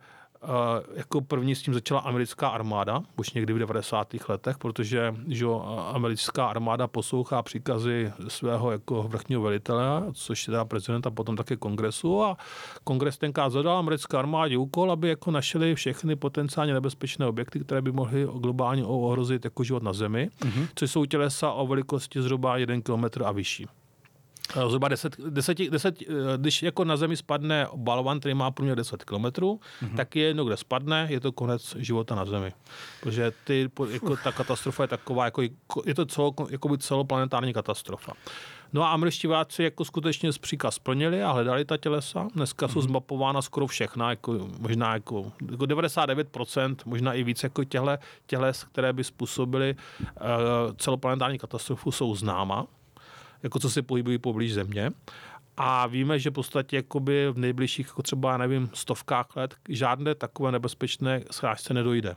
[0.95, 4.15] jako první s tím začala americká armáda, už někdy v 90.
[4.29, 5.45] letech, protože že
[5.93, 11.55] americká armáda poslouchá příkazy svého jako vrchního velitele, což je teda prezident a potom také
[11.55, 12.37] kongresu a
[12.83, 17.91] kongres tenkrát zadal americké armádě úkol, aby jako našli všechny potenciálně nebezpečné objekty, které by
[17.91, 20.67] mohly globálně ohrozit jako život na Zemi, mm-hmm.
[20.75, 23.67] což jsou tělesa o velikosti zhruba 1 km a vyšší.
[24.49, 26.03] Eh, zhruba 10, 10, 10,
[26.37, 29.95] když jako na Zemi spadne balvan, který má průměr 10 km, mm-hmm.
[29.95, 32.53] tak je jedno, kde spadne, je to konec života na Zemi.
[33.01, 35.41] Protože ty, jako, ta katastrofa je taková, jako,
[35.85, 38.13] je to celo, jako by celoplanetární katastrofa.
[38.73, 42.27] No a američtí vládci jako skutečně z příkaz splnili a hledali ta tělesa.
[42.35, 42.71] Dneska mm-hmm.
[42.71, 42.87] jsou mhm.
[42.87, 48.93] zmapována skoro všechna, jako, možná jako, jako 99%, možná i víc jako těhle, těles, které
[48.93, 50.07] by způsobily uh,
[50.77, 52.67] celoplanetární katastrofu, jsou známa
[53.43, 54.91] jako co se pohybují poblíž země.
[55.57, 60.51] A víme, že v podstatě jakoby v nejbližších, jako třeba, nevím, stovkách let, žádné takové
[60.51, 62.15] nebezpečné schrážce nedojde.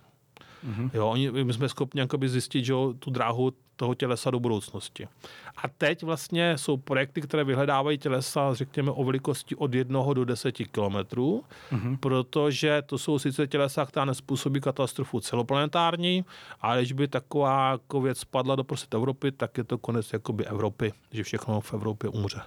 [0.67, 0.91] Mm-hmm.
[0.95, 5.09] Jo, oni, my jsme schopni zjistit, že tu dráhu toho tělesa do budoucnosti.
[5.57, 10.53] A teď vlastně jsou projekty, které vyhledávají tělesa, řekněme, o velikosti od 1 do 10
[10.53, 11.97] kilometrů, mm-hmm.
[11.99, 16.25] protože to jsou sice tělesa, která nespůsobí katastrofu celoplanetární,
[16.61, 20.47] ale když by taková jako věc spadla do prostě Evropy, tak je to konec jakoby
[20.47, 22.41] Evropy, že všechno v Evropě umře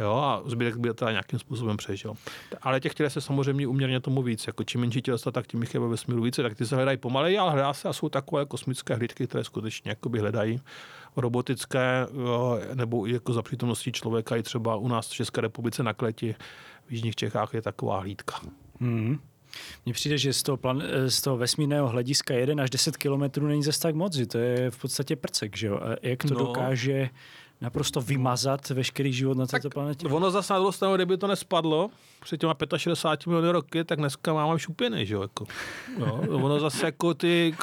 [0.00, 2.14] jo, a zbytek by teda nějakým způsobem přežil.
[2.62, 4.46] Ale těch těles se samozřejmě uměrně tomu víc.
[4.46, 6.96] Jako čím menší tělesa, tak tím jich je ve vesmíru více, tak ty se hledají
[6.98, 10.59] pomaleji, ale hledá se a jsou takové kosmické hlídky, které skutečně jakoby hledají
[11.16, 12.06] robotické
[12.74, 16.34] nebo i jako za přítomností člověka i třeba u nás v České republice na Kleti
[16.86, 18.40] v Jižních Čechách je taková hlídka.
[18.80, 19.18] Mm-hmm.
[19.84, 23.62] Mně přijde, že z toho, plan, z toho vesmírného hlediska 1 až 10 kilometrů není
[23.62, 25.80] zase tak moc, že to je v podstatě prcek, že jo?
[25.82, 26.40] A jak to no.
[26.40, 27.10] dokáže
[27.60, 30.08] naprosto vymazat veškerý život na této planetě.
[30.08, 31.90] Ono zase na druhou stranu, kdyby to nespadlo
[32.20, 35.22] před těma 65 miliony roky, tak dneska máme šupiny, že jo?
[35.22, 35.46] Jako.
[35.98, 36.20] jo?
[36.30, 37.54] Ono zase jako ty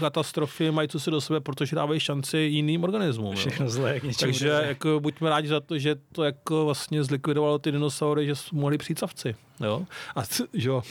[0.00, 3.36] katastrofy mají co se do sebe, protože dávají šanci jiným organismům.
[3.36, 7.72] Všechno zlé, k Takže jako, buďme rádi za to, že to jako vlastně zlikvidovalo ty
[7.72, 9.36] dinosaury, že mohli přijít savci.
[9.60, 9.86] Jo?
[10.16, 10.22] A
[10.52, 10.82] že jo,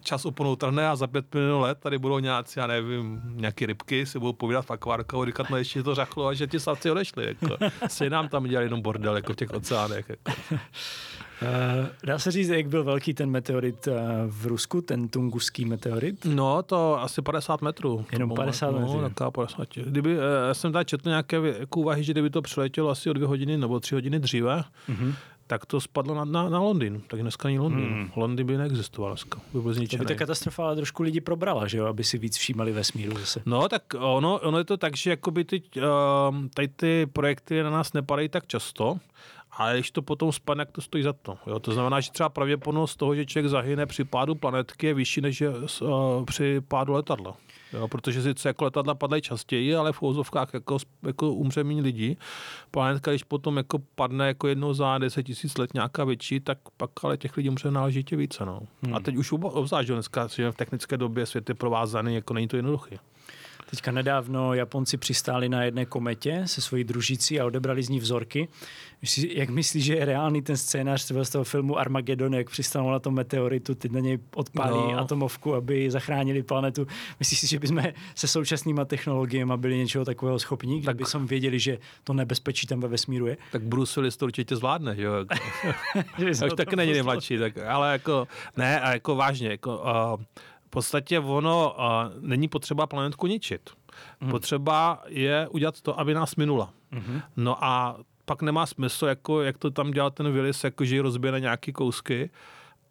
[0.00, 4.06] čas oponou trhne a za pět minut let tady budou nějací, já nevím, nějaký rybky,
[4.06, 6.90] si budou povídat v akvárku a říkat, no ještě to řachlo a že ti savci
[6.90, 7.26] odešli.
[7.26, 7.56] Jako.
[7.88, 10.08] Se nám tam dělali jenom bordel, jako v těch oceánech.
[10.08, 10.40] Jako.
[10.50, 10.58] Uh,
[12.04, 13.94] dá se říct, jak byl velký ten meteorit uh,
[14.26, 16.24] v Rusku, ten tunguský meteorit?
[16.24, 18.06] No, to asi 50 metrů.
[18.12, 19.00] Jenom 50 no, metrů?
[19.20, 19.68] No, 50.
[19.74, 23.12] Kdyby, uh, já jsem tady četl nějaké jako úvahy, že kdyby to přiletělo asi o
[23.12, 25.14] dvě hodiny nebo tři hodiny dříve, uh-huh
[25.52, 27.02] tak to spadlo na, na, na Londýn.
[27.08, 27.84] Tak dneska není Londýn.
[27.84, 28.10] Hmm.
[28.16, 29.40] Londýn by neexistoval dneska.
[29.52, 31.86] By byl to by ta katastrofa ale trošku lidi probrala, že jo?
[31.86, 33.42] aby si víc všímali vesmíru zase.
[33.46, 35.82] No tak ono, ono je to tak, že jakoby ty, uh,
[36.54, 38.96] tady ty projekty na nás nepadají tak často,
[39.52, 41.38] ale když to potom spadne, jak to stojí za to.
[41.46, 41.58] Jo?
[41.58, 45.40] To znamená, že třeba pravděpodobnost toho, že člověk zahyne při pádu planetky je vyšší než
[45.40, 47.36] je, uh, při pádu letadla.
[47.72, 52.18] Jo, protože sice jako letadla padají častěji, ale v úzovkách jako, jako umře méně lidí.
[52.70, 56.90] Planetka, když potom jako padne jako jednou za 10 tisíc let nějaká větší, tak pak
[57.02, 58.46] ale těch lidí umře náležitě více.
[58.46, 58.60] No.
[58.82, 58.94] Hmm.
[58.94, 62.48] A teď už obzvlášť, že dneska že v technické době svět je provázaný, jako není
[62.48, 62.98] to jednoduché.
[63.72, 68.48] Teďka nedávno Japonci přistáli na jedné kometě se svojí družicí a odebrali z ní vzorky.
[69.28, 73.14] Jak myslíš, že je reálný ten scénář z toho filmu Armageddon, jak přistálo na tom
[73.14, 74.98] meteoritu, teď na něj odpálí no.
[74.98, 76.86] atomovku, aby zachránili planetu.
[77.18, 77.82] Myslíš si, že bychom
[78.14, 81.08] se současnýma technologiemi byli něčeho takového schopní, kdyby tak...
[81.08, 83.36] jsme věděli, že to nebezpečí tam ve vesmíru je?
[83.52, 85.12] Tak Bruce Willis to určitě zvládne, jo.
[86.46, 90.24] Už taky není nejmladší, tak, ale jako, ne, a jako vážně, jako, uh,
[90.72, 91.84] podstatě ono uh,
[92.20, 93.70] není potřeba planetku ničit.
[94.20, 94.30] Mm.
[94.30, 96.72] Potřeba je udělat to, aby nás minula.
[96.92, 97.22] Mm-hmm.
[97.36, 101.00] No a pak nemá smysl, jako, jak to tam dělal ten Willis, jako, že ji
[101.00, 102.30] rozbije na nějaké kousky,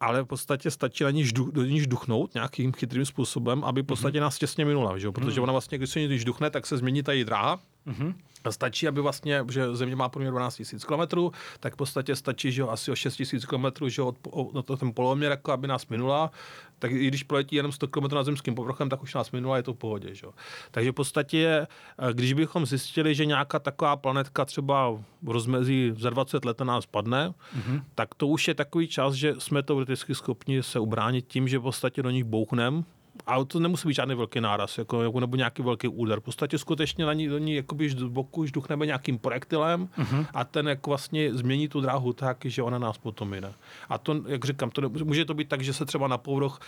[0.00, 3.86] ale v podstatě stačí na ní žduch, do ní žduchnout nějakým chytrým způsobem, aby v
[3.86, 4.22] podstatě mm-hmm.
[4.22, 5.10] nás těsně minula, že?
[5.10, 5.42] protože mm.
[5.42, 8.14] ona vlastně, když se ní žduchne, tak se změní ta její dráha mm-hmm.
[8.50, 12.62] Stačí, aby vlastně, že země má průměr 12 000 km, tak v podstatě stačí, že
[12.62, 16.30] asi o 6 000 km, že od, od, od ten poloměr, jako aby nás minula,
[16.78, 19.62] tak i když proletí jenom 100 km nad zemským povrchem, tak už nás minula, je
[19.62, 20.14] to v pohodě.
[20.14, 20.26] Že?
[20.70, 21.66] Takže v podstatě,
[21.98, 24.90] eh, když bychom zjistili, že nějaká taková planetka třeba
[25.22, 27.82] v rozmezí za 20 let na nás padne, mm-hmm.
[27.94, 31.62] tak to už je takový čas, že jsme teoreticky schopni se ubránit tím, že v
[31.62, 32.82] podstatě do nich bouchneme,
[33.26, 36.20] a to nemusí být žádný velký náraz, jako, jako, nebo nějaký velký úder.
[36.20, 40.26] V podstatě skutečně na ní, do ní jakoby z boku žduchneme nějakým projektilem uh-huh.
[40.34, 43.52] a ten jako vlastně změní tu dráhu tak, že ona nás potom jde.
[43.88, 46.58] A to, jak říkám, to, může to být tak, že se třeba na povrch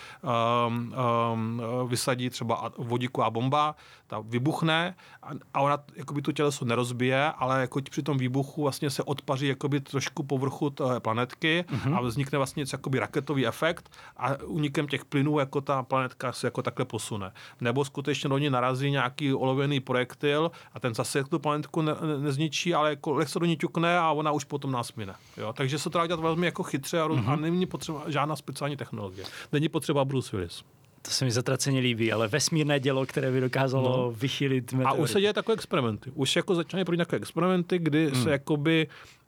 [0.67, 0.95] um,
[1.33, 3.75] um, vysadí třeba vodíková bomba,
[4.07, 8.89] ta vybuchne a, a ona jakoby to těleso nerozbije, ale jako při tom výbuchu vlastně
[8.89, 11.97] se odpaří jakoby trošku povrchu té planetky uh-huh.
[11.97, 16.47] a vznikne vlastně něco jakoby raketový efekt a unikem těch plynů jako ta planetka se
[16.47, 17.31] jako takhle posune.
[17.61, 22.17] Nebo skutečně do ní narazí nějaký olověný projektil a ten zase tu planetku ne, ne,
[22.17, 25.15] nezničí, ale jako se do ní ťukne a ona už potom nás mine.
[25.37, 25.53] Jo?
[25.53, 27.29] Takže se to dá dělat velmi jako chytře a, mm-hmm.
[27.29, 29.27] a není potřeba žádná speciální technologie.
[29.51, 30.63] Není potřeba Bruce Willis.
[31.05, 34.11] To se mi zatraceně líbí, ale vesmírné dělo, které by dokázalo no.
[34.11, 34.99] vychylit meteorit.
[34.99, 36.11] A už se děje takové experimenty.
[36.13, 38.23] Už jako začínají pro takové experimenty, kdy mm.
[38.23, 38.87] se jakoby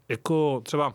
[0.10, 0.94] jako třeba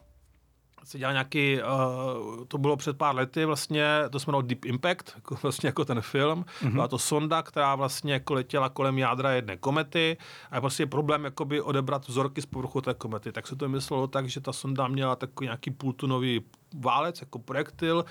[0.85, 5.13] se dělal nějaký, uh, to bylo před pár lety vlastně, to jsme jmenovalo Deep Impact,
[5.15, 6.45] jako, vlastně jako ten film.
[6.45, 6.73] Mm-hmm.
[6.73, 10.17] Byla to sonda, která vlastně jako letěla kolem jádra jedné komety
[10.51, 13.33] a je prostě problém jakoby odebrat vzorky z povrchu té komety.
[13.33, 16.41] Tak se to myslelo tak, že ta sonda měla takový nějaký půltunový
[16.75, 18.05] válec, jako projektil,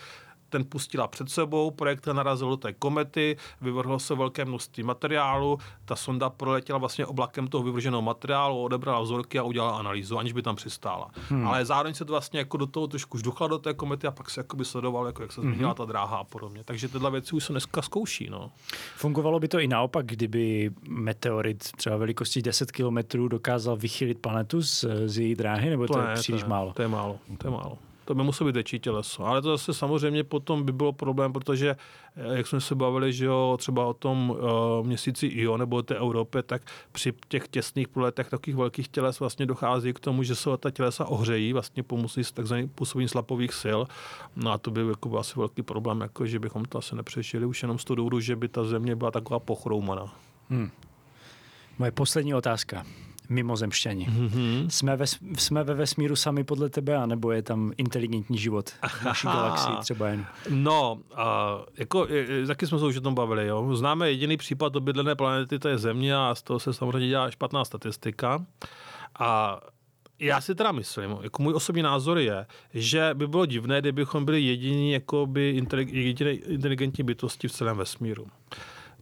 [0.52, 5.95] ten pustila před sebou, projekt narazil do té komety, vyvrhlo se velké množství materiálu, ta
[5.95, 10.56] sonda proletěla vlastně oblakem toho vyvrženého materiálu, odebrala vzorky a udělala analýzu, aniž by tam
[10.56, 11.12] přistála.
[11.30, 11.47] Hmm.
[11.47, 14.30] Ale zároveň se to vlastně jako do toho trošku žduchla do té komety a pak
[14.30, 15.76] se jakoby sledoval, jako jak se změnila hmm.
[15.76, 16.62] ta dráha a podobně.
[16.66, 18.30] Takže tyhle věci už se dneska zkouší.
[18.30, 18.52] No.
[18.95, 24.86] Fungovalo by to i naopak, kdyby meteorit třeba velikosti 10 km dokázal vychylit planetu z,
[25.06, 26.74] z její dráhy, nebo to, to ne, je příliš to málo?
[26.74, 29.26] To je málo, to je málo to by muselo být větší těleso.
[29.26, 31.76] Ale to zase samozřejmě potom by bylo problém, protože
[32.16, 35.82] eh, jak jsme se bavili, že jo, třeba o tom uh, měsíci Io nebo o
[35.82, 40.36] té Evropě, tak při těch těsných proletech takových velkých těles vlastně dochází k tomu, že
[40.36, 43.80] se ta tělesa ohřejí vlastně pomocí takzvaných působení slapových sil.
[44.36, 47.45] No a to by jako byl asi velký problém, jako že bychom to asi nepřešili
[47.45, 50.14] už jenom z toho důvodu, že by ta země byla taková pochroumaná.
[50.49, 50.70] Hmm.
[51.80, 52.86] Moje poslední otázka
[53.32, 54.07] mimozemšťani.
[54.07, 54.67] Mm-hmm.
[54.69, 55.05] Jsme, ve,
[55.38, 60.07] jsme ve vesmíru sami podle tebe, anebo je tam inteligentní život v naší galaxii třeba
[60.07, 60.25] jen?
[60.49, 61.19] No, uh,
[61.77, 62.07] jako,
[62.47, 63.47] taky jsme se už o tom bavili.
[63.47, 63.75] Jo.
[63.75, 67.65] Známe jediný případ obydlené planety, to je Země a z toho se samozřejmě dělá špatná
[67.65, 68.45] statistika.
[69.19, 69.61] A
[70.19, 74.41] já si teda myslím, jako můj osobní názor je, že by bylo divné, kdybychom byli
[74.41, 75.63] jediní jakoby
[76.45, 78.27] inteligentní bytosti v celém vesmíru.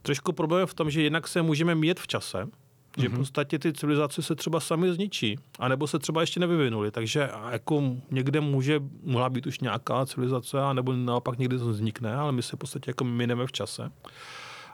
[0.02, 2.48] Trošku problém je v tom, že jednak se můžeme mít v čase,
[2.96, 3.14] že mm-hmm.
[3.14, 6.90] v podstatě ty civilizace se třeba sami zničí, anebo se třeba ještě nevyvinuly.
[6.90, 12.32] Takže jako někde může, mohla být už nějaká civilizace, anebo naopak někdy to vznikne, ale
[12.32, 13.90] my se v podstatě jako mineme v čase.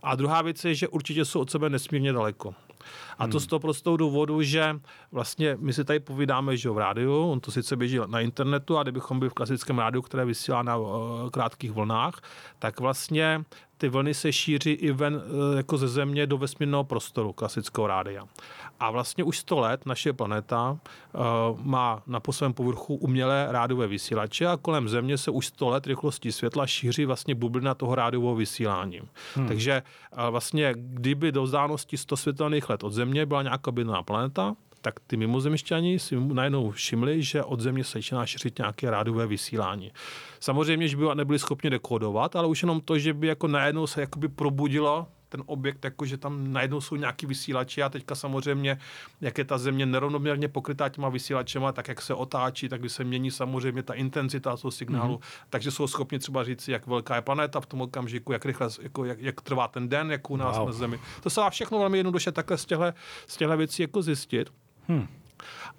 [0.03, 2.55] A druhá věc je, že určitě jsou od sebe nesmírně daleko.
[3.19, 3.41] A to hmm.
[3.41, 4.81] z toho prostou důvodu, že
[5.13, 8.83] vlastně my si tady povídáme, že v rádiu, on to sice běží na internetu a
[8.83, 10.89] kdybychom byli v klasickém rádiu, které vysílá na uh,
[11.31, 12.21] krátkých vlnách,
[12.59, 13.45] tak vlastně
[13.79, 18.25] ty vlny se šíří i ven eh, jako ze země do vesmírného prostoru klasického rádia.
[18.81, 21.21] A vlastně už 100 let naše planeta uh,
[21.63, 25.87] má na po svém povrchu umělé rádiové vysílače a kolem Země se už 100 let
[25.87, 29.01] rychlostí světla šíří vlastně bublina toho rádiového vysílání.
[29.35, 29.49] Hmm.
[29.49, 34.55] Takže uh, vlastně kdyby do vzdálenosti 100 světelných let od Země byla nějaká bytná planeta,
[34.87, 39.93] tak ty mimozemšťani si najednou všimli, že od země se začíná šířit nějaké rádové vysílání.
[40.41, 44.01] Samozřejmě, že by nebyli schopni dekodovat, ale už jenom to, že by jako najednou se
[44.01, 48.79] jakoby probudilo ten objekt, jako že tam najednou jsou nějaký vysílači a teďka samozřejmě,
[49.21, 53.05] jak je ta země nerovnoměrně pokrytá těma vysílačema, tak jak se otáčí, tak by se
[53.05, 55.47] mění samozřejmě ta intenzita toho signálu, mm-hmm.
[55.51, 59.05] takže jsou schopni třeba říct, jak velká je planeta v tom okamžiku, jak rychle, jako,
[59.05, 60.67] jak, jak trvá ten den, jak u nás wow.
[60.67, 61.01] na Zemi.
[61.23, 62.85] To se dá všechno velmi jednoduše takhle z těchto,
[63.27, 64.51] z těchto věcí jako zjistit.
[64.87, 65.05] Hmm.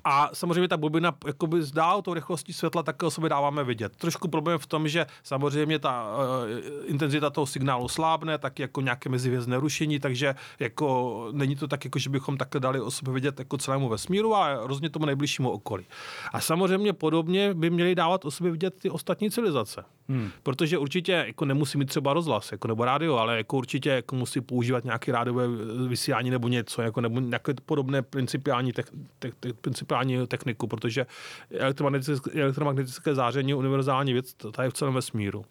[0.03, 3.95] A samozřejmě ta bobina jakoby zdá tou rychlostí světla, tak o sobě dáváme vidět.
[3.95, 9.09] Trošku problém v tom, že samozřejmě ta uh, intenzita toho signálu slábne, tak jako nějaké
[9.09, 13.39] mezivězné rušení, takže jako není to tak, jako že bychom takhle dali o sobě vidět
[13.39, 15.85] jako celému vesmíru a rozně tomu nejbližšímu okolí.
[16.33, 19.83] A samozřejmě podobně by měli dávat o sobě vidět ty ostatní civilizace.
[20.09, 20.31] Hmm.
[20.43, 24.41] Protože určitě jako nemusí mít třeba rozhlas jako nebo rádio, ale jako určitě jako musí
[24.41, 25.47] používat nějaké rádiové
[25.87, 28.83] vysílání nebo něco, jako nebo nějaké podobné principiální, te,
[29.19, 31.05] te, te, principiální techniku, protože
[31.51, 35.45] elektromagnetické, elektromagnetické záření je univerzální věc, to je v celém vesmíru.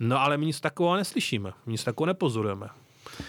[0.00, 2.68] No ale my nic takového neslyšíme, my nic takového nepozorujeme.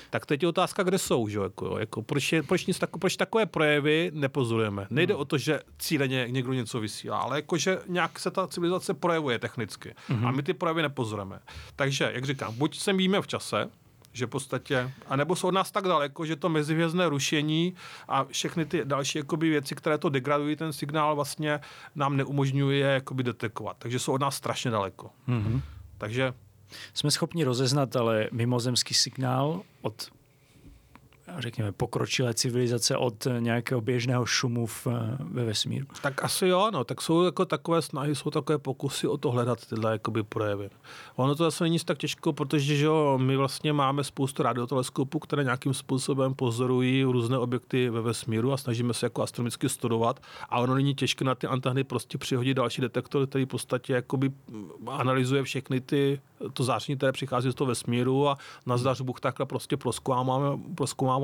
[0.10, 1.40] Tak teď je otázka, kde jsou, že?
[1.40, 4.88] Jako, jako, proč, je, proč, nic tako, proč takové projevy nepozorujeme.
[4.90, 5.22] Nejde hmm.
[5.22, 9.40] o to, že cíleně někdo něco vysílá, ale jako, že nějak se ta civilizace projevuje
[9.40, 10.26] technicky hmm.
[10.26, 11.40] a my ty projevy nepozorujeme.
[11.76, 13.70] Takže, jak říkám, buď se míme v čase,
[14.16, 17.76] že v podstatě, anebo jsou od nás tak daleko, že to mezihvězdné rušení
[18.08, 21.60] a všechny ty další jakoby, věci, které to degradují, ten signál vlastně
[21.96, 23.78] nám neumožňuje jakoby, detekovat.
[23.80, 25.10] Takže jsou od nás strašně daleko.
[25.28, 25.62] Mm-hmm.
[25.98, 26.34] Takže
[26.94, 30.08] jsme schopni rozeznat ale mimozemský signál od
[31.42, 34.88] řekněme, pokročilé civilizace od nějakého běžného šumu v,
[35.20, 35.86] ve vesmíru?
[36.02, 36.84] Tak asi jo, no.
[36.84, 40.70] Tak jsou jako takové snahy, jsou takové pokusy o to hledat tyhle jakoby projevy.
[41.16, 45.44] Ono to zase není tak těžko, protože že jo, my vlastně máme spoustu radioteleskopů, které
[45.44, 50.20] nějakým způsobem pozorují různé objekty ve vesmíru a snažíme se jako astronomicky studovat.
[50.50, 54.32] A ono není těžké na ty anteny prostě přihodit další detektor, který v podstatě jakoby
[54.88, 56.22] analyzuje všechny ty
[56.54, 60.64] to záření, které přichází z toho vesmíru a na zdař Bůh takhle prostě proskoumáváme,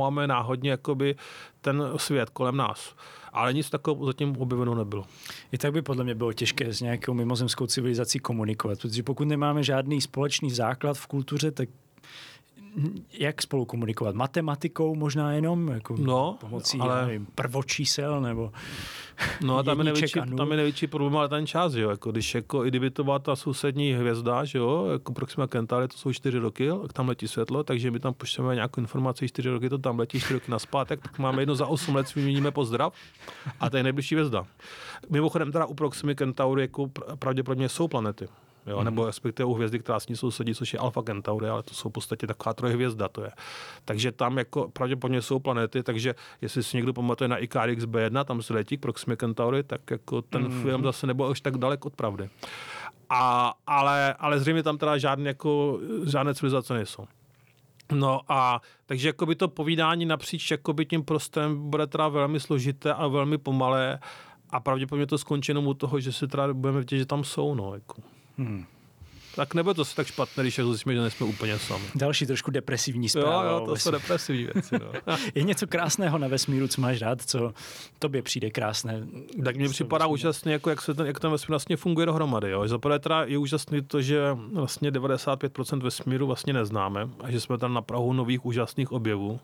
[0.02, 1.16] proskoumáváme náhodně jakoby
[1.62, 2.96] ten svět kolem nás.
[3.34, 5.06] Ale nic takového zatím objeveno nebylo.
[5.52, 9.64] I tak by podle mě bylo těžké s nějakou mimozemskou civilizací komunikovat, protože pokud nemáme
[9.64, 11.70] žádný společný základ v kultuře, tak
[13.14, 14.16] jak spolu komunikovat?
[14.16, 15.68] Matematikou možná jenom?
[15.68, 17.06] Jako no, pomocí ale...
[17.06, 18.52] nevím, prvočísel nebo
[19.42, 21.90] No a tam je, největší, tam je největší problém, ale ten čas, jo.
[21.90, 25.88] Jako, když jako, i kdyby to byla ta sousední hvězda, že jo, jako Proxima Centauri,
[25.88, 29.70] to jsou čtyři roky, tam letí světlo, takže my tam pošleme nějakou informaci, čtyři roky
[29.70, 32.94] to tam letí, čtyři roky naspátek, tak máme jedno za osm let, vyměníme pozdrav
[33.60, 34.46] a to je nejbližší hvězda.
[35.10, 38.28] Mimochodem teda u Proxima Centauri jako pravděpodobně jsou planety.
[38.68, 38.78] Jo?
[38.80, 38.86] Mm.
[38.86, 41.90] Nebo respektive u hvězdy, která s ní sousedí, což je Alpha Centauri, ale to jsou
[41.90, 43.08] v podstatě taková trojhvězda.
[43.08, 43.32] To je.
[43.86, 48.42] Takže tam jako pravděpodobně jsou planety, takže jestli si někdo pamatuje na Icarix B1, tam
[48.42, 50.62] se letí k Proxima Centauri, tak jako ten mm.
[50.62, 52.30] film zase nebyl už tak dalek od pravdy.
[53.10, 57.08] A, ale, ale zřejmě tam teda žádné, jako, žádné civilizace nejsou.
[57.92, 63.08] No a takže jakoby to povídání napříč jakoby tím prostem bude teda velmi složité a
[63.08, 64.00] velmi pomalé
[64.50, 67.56] a pravděpodobně to skončí jenom u toho, že si teda budeme vidět, že tam jsou.
[67.56, 68.02] No, jako.
[68.46, 68.66] Hmm
[69.36, 71.86] tak nebude to tak špatné, když zjistíme, že nejsme úplně sami.
[71.96, 73.44] Další trošku depresivní zpráva.
[73.44, 74.76] Jo, jo, to jsou depresivní věci.
[74.80, 75.16] No.
[75.36, 77.54] je něco krásného na vesmíru, co máš rád, co
[78.00, 79.08] tobě přijde krásné?
[79.46, 82.50] Tak mně připadá úžasně, jako jak, se ten, jak ten vesmír vlastně funguje dohromady.
[82.50, 82.68] Jo.
[82.68, 87.74] Zaprvé teda je úžasný to, že vlastně 95% vesmíru vlastně neznáme a že jsme tam
[87.74, 89.40] na Prahu nových úžasných objevů.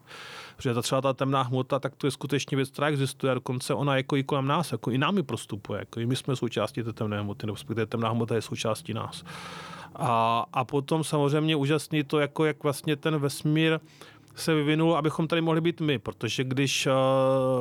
[0.57, 3.73] Protože ta třeba ta temná hmota, tak to je skutečně věc, která existuje a dokonce
[3.73, 5.79] ona jako i kolem nás, jako i námi prostupuje.
[5.79, 7.57] Jako i my jsme součástí té temné hmoty, nebo
[7.87, 9.23] temná hmota je součástí nás.
[9.95, 13.79] A, a potom samozřejmě úžasný to, jako jak vlastně ten vesmír
[14.39, 16.87] se vyvinul, abychom tady mohli být my, protože když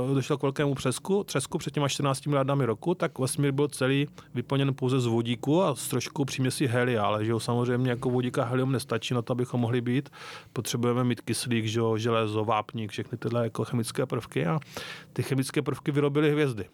[0.06, 4.08] uh, došlo k velkému přesku, třesku před těma 14 miliardami roku, tak vesmír byl celý
[4.34, 8.38] vyplněn pouze z vodíku a s trošku příměsí helia, ale že jo, samozřejmě jako vodík
[8.38, 10.10] a helium nestačí na to, abychom mohli být.
[10.52, 14.58] Potřebujeme mít kyslík, že jo, železo, vápník, všechny tyhle jako chemické prvky a
[15.12, 16.64] ty chemické prvky vyrobily hvězdy.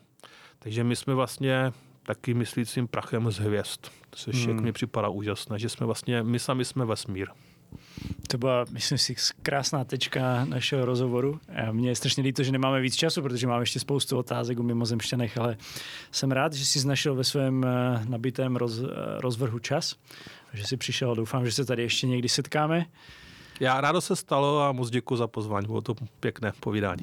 [0.58, 1.72] Takže my jsme vlastně
[2.02, 3.80] taky myslícím prachem z hvězd,
[4.12, 4.54] což hmm.
[4.54, 7.28] jak mi připadá úžasné, že jsme vlastně, my sami jsme vesmír.
[8.28, 11.40] To byla, myslím si, krásná tečka našeho rozhovoru.
[11.72, 15.38] Mně je strašně líto, že nemáme víc času, protože máme ještě spoustu otázek o mimozemšťanech,
[15.38, 15.56] ale
[16.10, 18.84] jsem rád, že jsi našel ve svém eh, nabitém roz, eh,
[19.20, 19.94] rozvrhu čas,
[20.52, 22.86] že jsi přišel doufám, že se tady ještě někdy setkáme.
[23.60, 27.00] Já rádo se stalo a moc děkuji za pozvání, bylo to pěkné povídání.